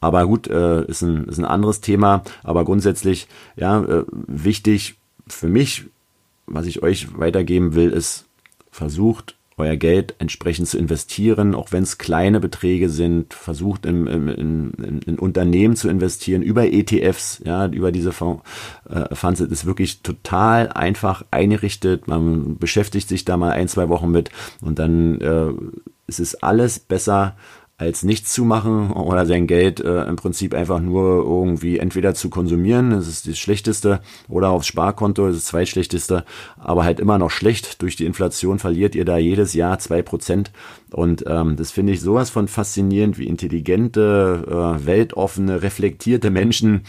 Aber 0.02 0.26
gut, 0.26 0.48
äh, 0.48 0.86
ist, 0.86 1.02
ein, 1.02 1.26
ist 1.26 1.40
ein 1.40 1.46
anderes 1.46 1.82
Thema. 1.82 2.24
Aber 2.44 2.66
grundsätzlich, 2.66 3.28
ja, 3.56 3.84
äh, 3.84 4.04
wichtig 4.10 4.96
für 5.28 5.48
mich, 5.48 5.86
was 6.46 6.66
ich 6.66 6.84
euch 6.84 7.18
weitergeben 7.18 7.76
will, 7.76 7.90
ist, 7.90 8.26
versucht 8.72 9.36
euer 9.58 9.76
Geld 9.76 10.16
entsprechend 10.20 10.68
zu 10.68 10.78
investieren, 10.78 11.56
auch 11.56 11.72
wenn 11.72 11.84
es 11.84 11.98
kleine 11.98 12.40
Beträge 12.40 12.90
sind. 12.90 13.34
Versucht 13.34 13.86
in, 13.86 14.08
in, 14.08 14.28
in, 14.28 15.02
in, 15.06 15.20
Unternehmen 15.20 15.76
zu 15.76 15.90
investieren 15.90 16.42
über 16.42 16.66
ETFs, 16.72 17.42
ja, 17.46 17.68
über 17.68 17.92
diese 17.92 18.12
Fonds. 18.12 18.44
Äh, 18.90 19.14
Funds 19.16 19.42
ist 19.42 19.66
wirklich 19.66 20.02
total 20.02 20.70
einfach 20.70 21.24
eingerichtet. 21.32 22.08
Man 22.08 22.58
beschäftigt 22.58 23.08
sich 23.10 23.26
da 23.26 23.38
mal 23.38 23.52
ein, 23.52 23.68
zwei 23.68 23.90
Wochen 23.90 24.12
mit 24.12 24.30
und 24.62 24.80
dann 24.80 25.22
äh, 25.22 25.52
es 26.08 26.20
ist 26.20 26.44
alles 26.44 26.80
besser 26.80 27.36
als 27.84 28.04
nichts 28.04 28.34
zu 28.34 28.46
machen 28.46 28.92
oder 28.92 29.26
sein 29.26 29.46
Geld 29.46 29.80
äh, 29.80 30.04
im 30.06 30.16
Prinzip 30.16 30.54
einfach 30.54 30.80
nur 30.80 31.24
irgendwie 31.24 31.78
entweder 31.78 32.14
zu 32.14 32.30
konsumieren, 32.30 32.92
das 32.92 33.08
ist 33.08 33.28
das 33.28 33.38
Schlechteste, 33.38 34.00
oder 34.30 34.50
aufs 34.50 34.68
Sparkonto, 34.68 35.28
das 35.28 35.36
ist 35.36 35.44
das 35.44 35.50
Zweitschlechteste, 35.50 36.26
aber 36.58 36.86
halt 36.86 37.00
immer 37.00 37.18
noch 37.18 37.30
schlecht. 37.30 37.82
Durch 37.82 37.96
die 37.96 38.06
Inflation 38.06 38.60
verliert 38.60 38.96
ihr 38.96 39.06
da 39.06 39.18
jedes 39.18 39.54
Jahr 39.54 39.80
zwei 39.80 40.02
Prozent 40.02 40.52
und 40.92 41.26
ähm, 41.28 41.56
das 41.58 41.72
finde 41.72 41.94
ich 41.94 42.02
sowas 42.02 42.30
von 42.30 42.48
faszinierend, 42.48 43.18
wie 43.18 43.28
intelligente, 43.28 44.46
äh, 44.48 44.86
weltoffene, 44.86 45.62
reflektierte 45.62 46.30
Menschen 46.30 46.84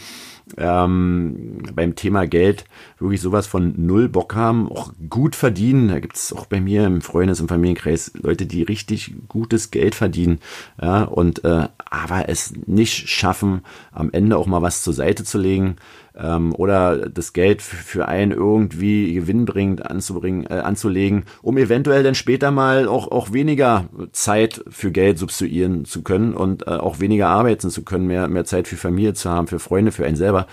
ähm, 0.57 1.63
beim 1.73 1.95
Thema 1.95 2.27
Geld 2.27 2.65
wirklich 2.99 3.21
sowas 3.21 3.47
von 3.47 3.73
null 3.77 4.09
Bock 4.09 4.35
haben, 4.35 4.71
auch 4.71 4.93
gut 5.09 5.35
verdienen. 5.35 5.89
Da 5.89 5.99
gibt 5.99 6.15
es 6.15 6.33
auch 6.33 6.45
bei 6.45 6.61
mir 6.61 6.85
im 6.85 7.01
Freundes- 7.01 7.41
und 7.41 7.47
Familienkreis 7.49 8.11
Leute, 8.21 8.45
die 8.45 8.63
richtig 8.63 9.15
gutes 9.27 9.71
Geld 9.71 9.95
verdienen, 9.95 10.39
ja, 10.81 11.03
und 11.03 11.43
äh, 11.43 11.67
aber 11.89 12.29
es 12.29 12.53
nicht 12.65 13.09
schaffen, 13.09 13.61
am 13.91 14.09
Ende 14.11 14.37
auch 14.37 14.47
mal 14.47 14.61
was 14.61 14.81
zur 14.81 14.93
Seite 14.93 15.23
zu 15.23 15.37
legen. 15.37 15.75
ähm, 16.17 16.53
oder 16.55 17.09
das 17.09 17.33
Geld 17.33 17.61
für 17.61 18.07
einen 18.07 18.31
irgendwie 18.31 19.13
gewinnbringend 19.13 19.85
anzubringen, 19.85 20.45
äh, 20.45 20.53
anzulegen, 20.55 21.25
um 21.41 21.57
eventuell 21.57 22.03
dann 22.03 22.15
später 22.15 22.51
mal 22.51 22.87
auch, 22.87 23.11
auch 23.11 23.33
weniger 23.33 23.89
Zeit 24.11 24.63
für 24.69 24.91
Geld 24.91 25.19
substituieren 25.19 25.85
zu 25.85 26.03
können 26.03 26.33
und 26.33 26.67
äh, 26.67 26.71
auch 26.71 26.99
weniger 26.99 27.27
arbeiten 27.27 27.69
zu 27.69 27.83
können, 27.83 28.07
mehr, 28.07 28.27
mehr 28.27 28.45
Zeit 28.45 28.67
für 28.67 28.77
Familie 28.77 29.13
zu 29.13 29.29
haben, 29.29 29.47
für 29.47 29.59
Freunde, 29.59 29.91
für 29.91 30.05
einen 30.05 30.15
selber. 30.15 30.47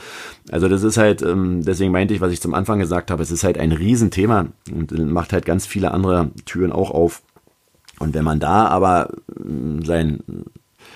Also 0.51 0.69
das 0.69 0.83
ist 0.83 0.97
halt, 0.97 1.23
ähm, 1.23 1.63
deswegen 1.65 1.93
meinte 1.93 2.15
ich, 2.15 2.21
was 2.21 2.32
ich 2.33 2.41
zum 2.41 2.55
Anfang 2.55 2.79
gesagt 2.79 3.11
habe, 3.11 3.23
es 3.23 3.31
ist 3.31 3.45
halt 3.45 3.59
ein 3.59 3.73
Riesenthema 3.73 4.47
und 4.75 4.93
macht 5.13 5.33
halt 5.33 5.45
ganz 5.45 5.67
viele 5.67 5.93
andere 5.93 6.31
Türen 6.45 6.73
auch 6.73 6.91
auf. 6.91 7.23
Und 7.99 8.15
wenn 8.15 8.25
man 8.25 8.41
da 8.41 8.67
aber 8.67 9.11
ähm, 9.39 9.85
sein, 9.85 10.21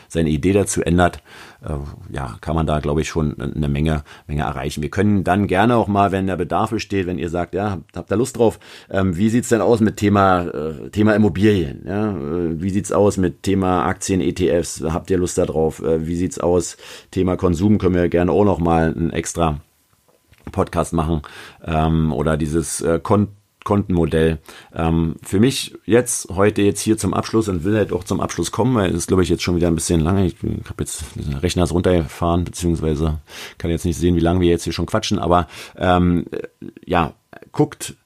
seine 0.09 0.31
Idee 0.31 0.53
dazu 0.53 0.83
ändert, 0.83 1.23
äh, 1.63 1.75
ja, 2.13 2.37
kann 2.41 2.55
man 2.55 2.67
da, 2.67 2.81
glaube 2.81 3.01
ich, 3.01 3.09
schon 3.09 3.41
eine 3.41 3.69
Menge, 3.69 4.03
Menge 4.27 4.43
erreichen. 4.43 4.83
Wir 4.83 4.91
können 4.91 5.25
dann 5.25 5.47
gerne 5.47 5.77
auch 5.77 5.89
mal, 5.89 6.13
wenn 6.13 6.27
der 6.27 6.37
Bedarf 6.37 6.71
besteht, 6.71 7.07
wenn 7.07 7.19
ihr 7.19 7.31
sagt, 7.31 7.55
ja, 7.55 7.79
habt 7.95 8.11
ihr 8.11 8.17
Lust 8.17 8.39
drauf, 8.39 8.59
ähm, 8.91 9.17
wie 9.17 9.29
sieht's 9.29 9.49
denn 9.49 9.61
aus 9.61 9.81
mit 9.81 9.97
Thema, 9.97 10.47
äh, 10.47 10.91
Thema 10.91 11.15
Immobilien? 11.15 11.85
Ja? 11.87 12.11
Äh, 12.11 12.61
wie 12.61 12.71
sieht's 12.71 12.93
aus 12.93 13.17
mit 13.17 13.43
Thema 13.43 13.85
Aktien, 13.85 14.21
ETFs? 14.21 14.83
Habt 14.83 15.11
ihr 15.11 15.19
Lust 15.19 15.39
darauf? 15.39 15.83
Äh, 15.83 16.07
wie 16.07 16.17
sieht's 16.17 16.39
aus? 16.39 16.77
Thema 17.11 17.37
Konsum 17.37 17.79
können 17.79 17.95
wir 17.95 18.09
gerne 18.09 18.33
auch 18.33 18.45
noch 18.45 18.59
mal 18.59 18.95
ein 18.97 19.11
extra 19.11 19.61
Podcast 20.53 20.93
machen 20.93 21.23
ähm, 21.65 22.13
oder 22.13 22.37
dieses 22.37 22.81
äh, 22.81 23.01
Kon 23.03 23.29
Kontenmodell. 23.67 24.39
Ähm, 24.73 25.17
für 25.23 25.41
mich 25.41 25.77
jetzt, 25.87 26.29
heute 26.31 26.63
jetzt 26.63 26.81
hier 26.81 26.97
zum 26.97 27.13
Abschluss 27.13 27.49
und 27.49 27.65
will 27.65 27.77
halt 27.77 27.93
auch 27.93 28.05
zum 28.05 28.21
Abschluss 28.21 28.53
kommen, 28.53 28.77
weil 28.77 28.91
es 28.91 28.97
ist, 28.97 29.09
glaube 29.09 29.25
ich, 29.25 29.29
jetzt 29.29 29.43
schon 29.43 29.57
wieder 29.57 29.67
ein 29.67 29.75
bisschen 29.75 30.01
lange. 30.01 30.25
Ich, 30.25 30.37
habe 30.41 30.85
jetzt 30.85 31.05
den 31.17 31.35
Rechner 31.35 31.65
ist 31.65 31.73
runtergefahren, 31.73 32.45
beziehungsweise 32.45 33.19
kann 33.59 33.73
jetzt 33.73 33.85
nicht 33.85 33.99
sehen, 33.99 34.15
wie 34.15 34.21
lange 34.21 34.41
wir 34.41 34.49
jetzt 34.49 34.63
hier 34.63 34.73
schon 34.73 34.87
quatschen, 34.87 35.19
aber 35.19 35.49
ähm, 35.77 36.27
ja, 36.87 37.15
guckt 37.51 37.97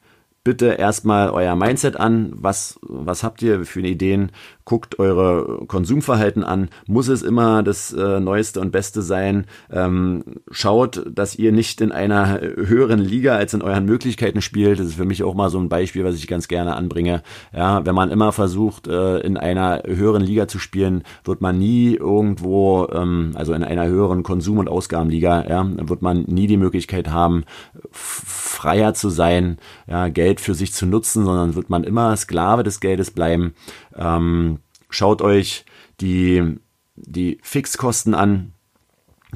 bitte 0.44 0.68
erstmal 0.68 1.30
euer 1.30 1.54
Mindset 1.54 1.96
an. 1.96 2.32
Was, 2.34 2.78
was 2.82 3.22
habt 3.22 3.42
ihr 3.42 3.64
für 3.64 3.80
Ideen? 3.80 4.32
Guckt 4.70 5.00
eure 5.00 5.66
Konsumverhalten 5.66 6.44
an. 6.44 6.68
Muss 6.86 7.08
es 7.08 7.22
immer 7.22 7.64
das 7.64 7.92
äh, 7.92 8.20
Neueste 8.20 8.60
und 8.60 8.70
Beste 8.70 9.02
sein? 9.02 9.46
Ähm, 9.68 10.22
schaut, 10.52 11.04
dass 11.12 11.34
ihr 11.34 11.50
nicht 11.50 11.80
in 11.80 11.90
einer 11.90 12.40
höheren 12.40 13.00
Liga 13.00 13.34
als 13.34 13.52
in 13.52 13.62
euren 13.62 13.84
Möglichkeiten 13.84 14.40
spielt. 14.40 14.78
Das 14.78 14.86
ist 14.86 14.94
für 14.94 15.04
mich 15.04 15.24
auch 15.24 15.34
mal 15.34 15.50
so 15.50 15.58
ein 15.58 15.68
Beispiel, 15.68 16.04
was 16.04 16.14
ich 16.14 16.28
ganz 16.28 16.46
gerne 16.46 16.76
anbringe. 16.76 17.24
Ja, 17.52 17.84
wenn 17.84 17.96
man 17.96 18.12
immer 18.12 18.30
versucht, 18.30 18.86
äh, 18.86 19.18
in 19.18 19.36
einer 19.36 19.82
höheren 19.84 20.22
Liga 20.22 20.46
zu 20.46 20.60
spielen, 20.60 21.02
wird 21.24 21.40
man 21.40 21.58
nie 21.58 21.96
irgendwo, 21.96 22.86
ähm, 22.92 23.32
also 23.34 23.54
in 23.54 23.64
einer 23.64 23.88
höheren 23.88 24.22
Konsum- 24.22 24.58
und 24.58 24.68
Ausgabenliga, 24.68 25.48
ja, 25.48 25.68
wird 25.88 26.00
man 26.00 26.22
nie 26.28 26.46
die 26.46 26.56
Möglichkeit 26.56 27.10
haben, 27.10 27.42
freier 27.90 28.94
zu 28.94 29.08
sein, 29.08 29.58
ja, 29.88 30.06
Geld 30.06 30.40
für 30.40 30.54
sich 30.54 30.72
zu 30.72 30.86
nutzen, 30.86 31.24
sondern 31.24 31.56
wird 31.56 31.70
man 31.70 31.82
immer 31.82 32.16
Sklave 32.16 32.62
des 32.62 32.78
Geldes 32.78 33.10
bleiben. 33.10 33.54
Ähm, 33.96 34.58
schaut 34.88 35.22
euch 35.22 35.64
die, 36.00 36.58
die 36.96 37.38
Fixkosten 37.42 38.14
an, 38.14 38.52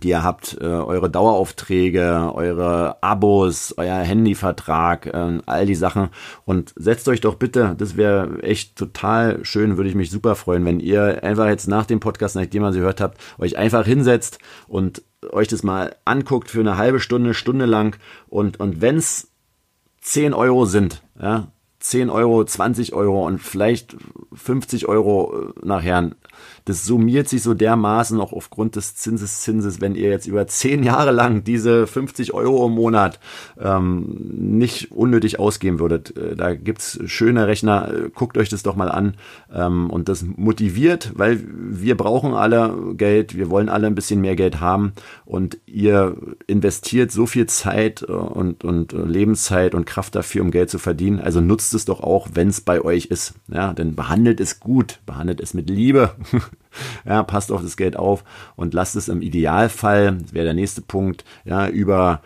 die 0.02 0.08
ihr 0.08 0.22
habt, 0.22 0.58
äh, 0.60 0.64
eure 0.64 1.08
Daueraufträge, 1.08 2.32
eure 2.34 3.02
Abos, 3.02 3.74
euer 3.76 3.98
Handyvertrag, 3.98 5.06
äh, 5.06 5.38
all 5.46 5.66
die 5.66 5.74
Sachen. 5.74 6.08
Und 6.44 6.72
setzt 6.76 7.08
euch 7.08 7.20
doch 7.20 7.36
bitte, 7.36 7.74
das 7.78 7.96
wäre 7.96 8.42
echt 8.42 8.76
total 8.76 9.44
schön, 9.44 9.76
würde 9.76 9.88
ich 9.88 9.94
mich 9.94 10.10
super 10.10 10.34
freuen, 10.34 10.64
wenn 10.64 10.80
ihr 10.80 11.22
einfach 11.22 11.46
jetzt 11.46 11.68
nach 11.68 11.86
dem 11.86 12.00
Podcast, 12.00 12.34
nachdem 12.34 12.64
ihr 12.64 12.72
sie 12.72 12.80
gehört 12.80 13.00
habt, 13.00 13.18
euch 13.38 13.56
einfach 13.56 13.86
hinsetzt 13.86 14.38
und 14.66 15.02
euch 15.30 15.48
das 15.48 15.62
mal 15.62 15.94
anguckt 16.04 16.50
für 16.50 16.60
eine 16.60 16.76
halbe 16.76 17.00
Stunde, 17.00 17.34
Stunde 17.34 17.66
lang. 17.66 17.96
Und, 18.28 18.58
und 18.58 18.80
wenn 18.80 18.96
es 18.96 19.30
10 20.00 20.34
Euro 20.34 20.66
sind, 20.66 21.02
ja, 21.20 21.48
10 21.84 22.08
Euro, 22.08 22.42
20 22.42 22.94
Euro 22.94 23.26
und 23.26 23.40
vielleicht 23.42 23.94
50 24.32 24.88
Euro 24.88 25.52
äh, 25.52 25.66
nachher 25.66 26.12
das 26.66 26.86
summiert 26.86 27.28
sich 27.28 27.42
so 27.42 27.52
dermaßen 27.52 28.18
auch 28.20 28.32
aufgrund 28.32 28.76
des 28.76 28.94
Zinseszinses, 28.96 29.82
wenn 29.82 29.94
ihr 29.94 30.08
jetzt 30.08 30.26
über 30.26 30.46
zehn 30.46 30.82
Jahre 30.82 31.10
lang 31.10 31.44
diese 31.44 31.86
50 31.86 32.32
Euro 32.32 32.66
im 32.66 32.72
Monat 32.72 33.20
ähm, 33.60 34.16
nicht 34.32 34.90
unnötig 34.90 35.38
ausgeben 35.38 35.78
würdet. 35.78 36.16
Äh, 36.16 36.36
da 36.36 36.54
gibt's 36.54 36.98
schöne 37.04 37.46
Rechner, 37.46 37.92
äh, 37.92 38.10
guckt 38.14 38.38
euch 38.38 38.48
das 38.48 38.62
doch 38.62 38.76
mal 38.76 38.90
an 38.90 39.14
ähm, 39.52 39.90
und 39.90 40.08
das 40.08 40.24
motiviert, 40.24 41.12
weil 41.14 41.44
wir 41.46 41.98
brauchen 41.98 42.32
alle 42.32 42.94
Geld, 42.96 43.36
wir 43.36 43.50
wollen 43.50 43.68
alle 43.68 43.86
ein 43.86 43.94
bisschen 43.94 44.22
mehr 44.22 44.36
Geld 44.36 44.60
haben 44.60 44.94
und 45.26 45.58
ihr 45.66 46.16
investiert 46.46 47.12
so 47.12 47.26
viel 47.26 47.44
Zeit 47.46 48.06
äh, 48.08 48.12
und, 48.12 48.64
und 48.64 48.92
Lebenszeit 48.92 49.74
und 49.74 49.84
Kraft 49.84 50.14
dafür, 50.14 50.40
um 50.40 50.50
Geld 50.50 50.70
zu 50.70 50.78
verdienen. 50.78 51.20
Also 51.20 51.42
nutzt 51.42 51.74
es 51.74 51.84
doch 51.84 52.00
auch, 52.00 52.28
wenn 52.32 52.48
es 52.48 52.62
bei 52.62 52.80
euch 52.80 53.06
ist. 53.06 53.34
Ja, 53.52 53.74
denn 53.74 53.94
behandelt 53.94 54.40
es 54.40 54.60
gut, 54.60 55.00
behandelt 55.04 55.40
es 55.40 55.52
mit 55.52 55.68
Liebe. 55.68 56.14
ja, 57.04 57.22
passt 57.22 57.52
auf 57.52 57.62
das 57.62 57.76
Geld 57.76 57.96
auf 57.96 58.24
und 58.56 58.74
lasst 58.74 58.96
es 58.96 59.08
im 59.08 59.22
Idealfall, 59.22 60.18
das 60.20 60.34
wäre 60.34 60.44
der 60.44 60.54
nächste 60.54 60.82
Punkt, 60.82 61.24
ja, 61.44 61.68
über 61.68 62.22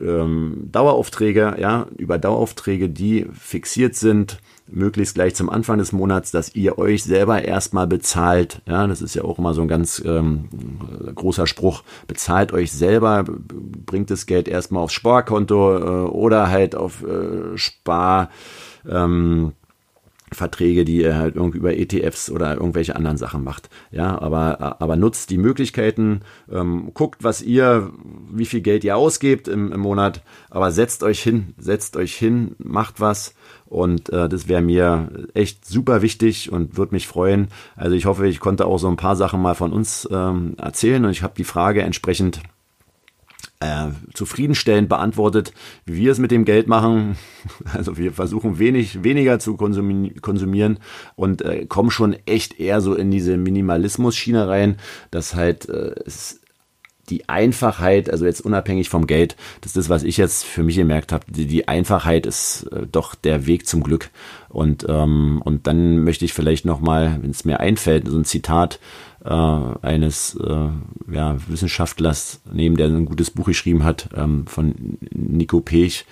ähm, 0.00 0.68
Daueraufträge, 0.70 1.56
ja, 1.58 1.86
über 1.96 2.18
Daueraufträge, 2.18 2.88
die 2.88 3.26
fixiert 3.32 3.94
sind, 3.94 4.38
möglichst 4.70 5.14
gleich 5.14 5.34
zum 5.34 5.50
Anfang 5.50 5.78
des 5.78 5.92
Monats, 5.92 6.30
dass 6.30 6.54
ihr 6.54 6.78
euch 6.78 7.04
selber 7.04 7.42
erstmal 7.42 7.86
bezahlt. 7.86 8.60
Ja, 8.66 8.86
das 8.86 9.02
ist 9.02 9.14
ja 9.14 9.24
auch 9.24 9.38
immer 9.38 9.54
so 9.54 9.62
ein 9.62 9.68
ganz 9.68 10.02
ähm, 10.04 10.48
großer 11.14 11.46
Spruch. 11.46 11.82
Bezahlt 12.06 12.52
euch 12.52 12.72
selber, 12.72 13.24
bringt 13.24 14.10
das 14.10 14.26
Geld 14.26 14.48
erstmal 14.48 14.82
aufs 14.82 14.92
Sparkonto 14.92 15.76
äh, 15.76 16.08
oder 16.10 16.50
halt 16.50 16.74
auf 16.74 17.02
äh, 17.02 17.56
Spar. 17.56 18.30
Ähm, 18.88 19.52
Verträge, 20.32 20.84
die 20.84 21.02
ihr 21.02 21.16
halt 21.16 21.36
irgendwie 21.36 21.58
über 21.58 21.76
ETFs 21.76 22.30
oder 22.30 22.54
irgendwelche 22.54 22.96
anderen 22.96 23.16
Sachen 23.16 23.44
macht. 23.44 23.70
Ja, 23.90 24.20
aber, 24.20 24.80
aber 24.80 24.96
nutzt 24.96 25.30
die 25.30 25.38
Möglichkeiten, 25.38 26.20
ähm, 26.50 26.90
guckt, 26.94 27.24
was 27.24 27.42
ihr, 27.42 27.92
wie 28.30 28.46
viel 28.46 28.60
Geld 28.60 28.84
ihr 28.84 28.96
ausgebt 28.96 29.48
im, 29.48 29.72
im 29.72 29.80
Monat, 29.80 30.22
aber 30.50 30.70
setzt 30.70 31.02
euch 31.02 31.22
hin, 31.22 31.54
setzt 31.58 31.96
euch 31.96 32.14
hin, 32.14 32.54
macht 32.58 33.00
was 33.00 33.34
und 33.66 34.10
äh, 34.10 34.28
das 34.28 34.48
wäre 34.48 34.62
mir 34.62 35.10
echt 35.34 35.66
super 35.66 36.02
wichtig 36.02 36.50
und 36.50 36.76
würde 36.76 36.94
mich 36.94 37.06
freuen. 37.06 37.48
Also 37.76 37.94
ich 37.94 38.06
hoffe, 38.06 38.26
ich 38.26 38.40
konnte 38.40 38.66
auch 38.66 38.78
so 38.78 38.88
ein 38.88 38.96
paar 38.96 39.16
Sachen 39.16 39.42
mal 39.42 39.54
von 39.54 39.72
uns 39.72 40.08
ähm, 40.10 40.54
erzählen 40.58 41.04
und 41.04 41.10
ich 41.10 41.22
habe 41.22 41.34
die 41.36 41.44
Frage 41.44 41.82
entsprechend 41.82 42.40
äh, 43.60 43.88
zufriedenstellend 44.14 44.88
beantwortet, 44.88 45.52
wie 45.84 45.96
wir 45.96 46.12
es 46.12 46.18
mit 46.18 46.30
dem 46.30 46.44
Geld 46.44 46.68
machen. 46.68 47.16
Also 47.72 47.96
wir 47.96 48.12
versuchen 48.12 48.58
wenig, 48.58 49.02
weniger 49.04 49.38
zu 49.38 49.56
konsumieren 49.56 50.78
und 51.16 51.42
äh, 51.42 51.66
kommen 51.66 51.90
schon 51.90 52.16
echt 52.26 52.58
eher 52.58 52.80
so 52.80 52.94
in 52.94 53.10
diese 53.10 53.36
Minimalismus-Schiene 53.36 54.48
rein, 54.48 54.76
dass 55.10 55.34
halt 55.34 55.68
äh, 55.68 55.94
es 56.04 56.40
die 57.10 57.28
Einfachheit, 57.28 58.10
also 58.10 58.24
jetzt 58.24 58.40
unabhängig 58.40 58.88
vom 58.88 59.06
Geld, 59.06 59.36
das 59.60 59.70
ist 59.70 59.76
das, 59.76 59.88
was 59.88 60.02
ich 60.02 60.16
jetzt 60.16 60.44
für 60.44 60.62
mich 60.62 60.76
gemerkt 60.76 61.12
habe. 61.12 61.24
Die, 61.28 61.46
die 61.46 61.68
Einfachheit 61.68 62.26
ist 62.26 62.64
äh, 62.72 62.86
doch 62.90 63.14
der 63.14 63.46
Weg 63.46 63.66
zum 63.66 63.82
Glück. 63.82 64.10
Und, 64.48 64.86
ähm, 64.88 65.40
und 65.44 65.66
dann 65.66 66.04
möchte 66.04 66.24
ich 66.24 66.32
vielleicht 66.32 66.64
nochmal, 66.64 67.18
wenn 67.20 67.30
es 67.30 67.44
mir 67.44 67.60
einfällt, 67.60 68.08
so 68.08 68.16
ein 68.16 68.24
Zitat 68.24 68.78
äh, 69.24 69.28
eines 69.28 70.36
äh, 70.36 70.68
ja, 71.12 71.36
Wissenschaftlers 71.48 72.40
nehmen, 72.52 72.76
der 72.76 72.88
ein 72.88 73.06
gutes 73.06 73.30
Buch 73.30 73.46
geschrieben 73.46 73.84
hat, 73.84 74.08
ähm, 74.16 74.46
von 74.46 74.98
Nico 75.10 75.60
Pech. 75.60 76.06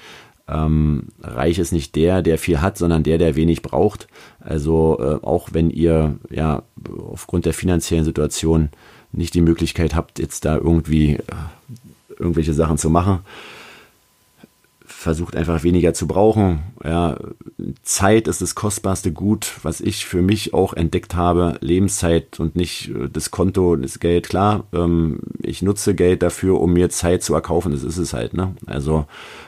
Ähm, 0.49 1.09
reich 1.23 1.59
ist 1.59 1.73
nicht 1.73 1.97
der, 1.97 2.23
der 2.23 2.38
viel 2.38 2.61
hat, 2.61 2.79
sondern 2.79 3.03
der, 3.03 3.19
der 3.19 3.35
wenig 3.35 3.62
braucht. 3.62 4.07
Also 4.38 4.99
äh, 5.01 5.25
auch 5.25 5.49
wenn 5.53 5.71
ihr 5.71 6.19
ja 6.31 6.62
aufgrund 7.11 7.47
der 7.47 7.55
finanziellen 7.55 8.05
Situation 8.05 8.71
nicht 9.12 9.35
die 9.35 9.40
Möglichkeit 9.40 9.95
habt, 9.95 10.19
jetzt 10.19 10.45
da 10.45 10.57
irgendwie 10.57 11.14
äh, 11.14 11.23
irgendwelche 12.19 12.55
Sachen 12.55 12.79
zu 12.79 12.90
machen, 12.90 13.21
versucht 15.07 15.37
einfach 15.37 15.62
weniger 15.62 15.95
zu 15.95 16.09
brauchen. 16.09 16.64
Ja, 16.83 17.16
Zeit 17.83 18.27
ist 18.27 18.42
das 18.42 18.57
kostbarste 18.57 19.12
Gut, 19.12 19.53
was 19.62 19.81
ich 19.81 20.05
für 20.05 20.21
mich 20.21 20.53
auch 20.53 20.73
entdeckt 20.73 21.14
habe. 21.14 21.59
Lebenszeit 21.61 22.40
und 22.40 22.57
nicht 22.57 22.90
äh, 22.90 23.09
das 23.09 23.31
Konto, 23.31 23.77
das 23.77 24.01
Geld. 24.01 24.29
Klar, 24.29 24.64
ähm, 24.73 25.21
ich 25.40 25.62
nutze 25.62 25.95
Geld 25.95 26.25
dafür, 26.25 26.61
um 26.61 26.73
mir 26.73 26.90
Zeit 26.90 27.23
zu 27.23 27.35
erkaufen. 27.35 27.71
Das 27.71 27.85
ist 27.85 27.99
es 27.99 28.14
halt. 28.14 28.35
Ne? 28.35 28.57
Also 28.66 29.07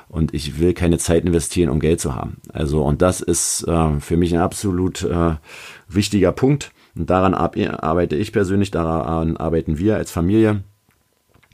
und 0.09 0.33
ich 0.33 0.61
will 0.61 0.75
keine 0.75 0.99
Zeit 0.99 1.25
investieren, 1.25 1.71
um 1.71 1.81
Geld 1.81 2.01
zu 2.01 2.14
haben. 2.14 2.37
Also 2.53 2.85
und 2.85 3.03
das 3.03 3.21
ist 3.21 3.66
äh, 3.66 3.99
für 3.99 4.16
mich 4.16 4.33
ein 4.33 4.40
absolut 4.40 5.03
äh, 5.03 5.35
wichtiger 5.88 6.31
Punkt. 6.31 6.71
Und 6.94 7.11
daran 7.11 7.35
arbeite 7.35 8.14
ich 8.14 8.33
persönlich, 8.33 8.71
daran 8.71 9.37
arbeiten 9.37 9.79
wir 9.79 9.97
als 9.97 10.12
Familie. 10.12 10.62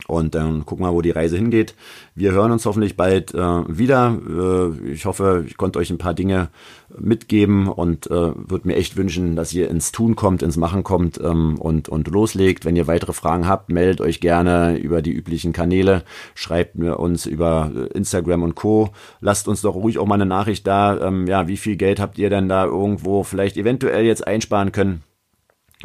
Und 0.06 0.34
dann 0.34 0.66
gucken 0.66 0.84
wir, 0.84 0.92
wo 0.92 1.00
die 1.00 1.10
Reise 1.10 1.36
hingeht. 1.36 1.74
Wir 2.14 2.32
hören 2.32 2.52
uns 2.52 2.66
hoffentlich 2.66 2.96
bald 2.96 3.32
äh, 3.34 3.38
wieder. 3.38 4.18
Äh, 4.28 4.90
ich 4.90 5.06
hoffe, 5.06 5.44
ich 5.46 5.56
konnte 5.56 5.78
euch 5.78 5.90
ein 5.90 5.98
paar 5.98 6.12
Dinge 6.12 6.50
mitgeben 6.96 7.68
und 7.68 8.06
äh, 8.08 8.10
würde 8.10 8.68
mir 8.68 8.76
echt 8.76 8.96
wünschen, 8.96 9.34
dass 9.34 9.54
ihr 9.54 9.70
ins 9.70 9.92
Tun 9.92 10.14
kommt, 10.14 10.42
ins 10.42 10.58
Machen 10.58 10.84
kommt 10.84 11.18
ähm, 11.22 11.58
und, 11.58 11.88
und 11.88 12.08
loslegt. 12.08 12.66
Wenn 12.66 12.76
ihr 12.76 12.86
weitere 12.86 13.14
Fragen 13.14 13.48
habt, 13.48 13.70
meldet 13.70 14.02
euch 14.02 14.20
gerne 14.20 14.76
über 14.76 15.00
die 15.00 15.12
üblichen 15.12 15.54
Kanäle. 15.54 16.04
Schreibt 16.34 16.76
mir 16.76 16.98
uns 16.98 17.24
über 17.24 17.70
Instagram 17.94 18.42
und 18.42 18.54
Co. 18.54 18.90
Lasst 19.20 19.48
uns 19.48 19.62
doch 19.62 19.74
ruhig 19.74 19.98
auch 19.98 20.06
mal 20.06 20.16
eine 20.16 20.26
Nachricht 20.26 20.66
da. 20.66 21.00
Ähm, 21.00 21.26
ja, 21.26 21.48
wie 21.48 21.56
viel 21.56 21.76
Geld 21.76 21.98
habt 21.98 22.18
ihr 22.18 22.28
denn 22.28 22.48
da 22.48 22.66
irgendwo 22.66 23.22
vielleicht 23.22 23.56
eventuell 23.56 24.04
jetzt 24.04 24.26
einsparen 24.26 24.70
können? 24.70 25.02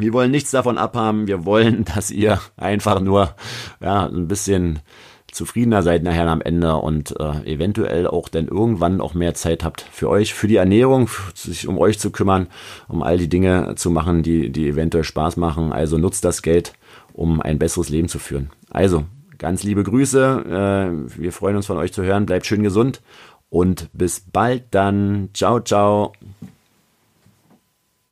Wir 0.00 0.12
wollen 0.12 0.30
nichts 0.30 0.50
davon 0.50 0.78
abhaben. 0.78 1.26
Wir 1.26 1.44
wollen, 1.44 1.84
dass 1.94 2.10
ihr 2.10 2.40
einfach 2.56 3.00
nur 3.00 3.34
ja, 3.80 4.06
ein 4.06 4.28
bisschen 4.28 4.80
zufriedener 5.30 5.82
seid 5.82 6.02
nachher 6.02 6.26
am 6.26 6.40
Ende 6.40 6.74
und 6.76 7.14
äh, 7.20 7.52
eventuell 7.52 8.06
auch 8.06 8.28
dann 8.28 8.48
irgendwann 8.48 9.00
auch 9.00 9.14
mehr 9.14 9.34
Zeit 9.34 9.62
habt 9.62 9.82
für 9.92 10.08
euch, 10.08 10.34
für 10.34 10.48
die 10.48 10.56
Ernährung, 10.56 11.08
sich 11.34 11.68
um 11.68 11.78
euch 11.78 12.00
zu 12.00 12.10
kümmern, 12.10 12.48
um 12.88 13.02
all 13.02 13.16
die 13.16 13.28
Dinge 13.28 13.74
zu 13.76 13.90
machen, 13.90 14.22
die, 14.24 14.50
die 14.50 14.68
eventuell 14.68 15.04
Spaß 15.04 15.36
machen. 15.36 15.72
Also 15.72 15.98
nutzt 15.98 16.24
das 16.24 16.42
Geld, 16.42 16.72
um 17.12 17.40
ein 17.40 17.58
besseres 17.58 17.90
Leben 17.90 18.08
zu 18.08 18.18
führen. 18.18 18.50
Also, 18.70 19.04
ganz 19.38 19.62
liebe 19.62 19.84
Grüße. 19.84 21.04
Äh, 21.16 21.20
wir 21.20 21.32
freuen 21.32 21.56
uns 21.56 21.66
von 21.66 21.78
euch 21.78 21.92
zu 21.92 22.02
hören. 22.02 22.26
Bleibt 22.26 22.46
schön 22.46 22.62
gesund 22.62 23.00
und 23.48 23.88
bis 23.92 24.20
bald 24.20 24.64
dann. 24.72 25.30
Ciao, 25.32 25.60
ciao. 25.60 26.12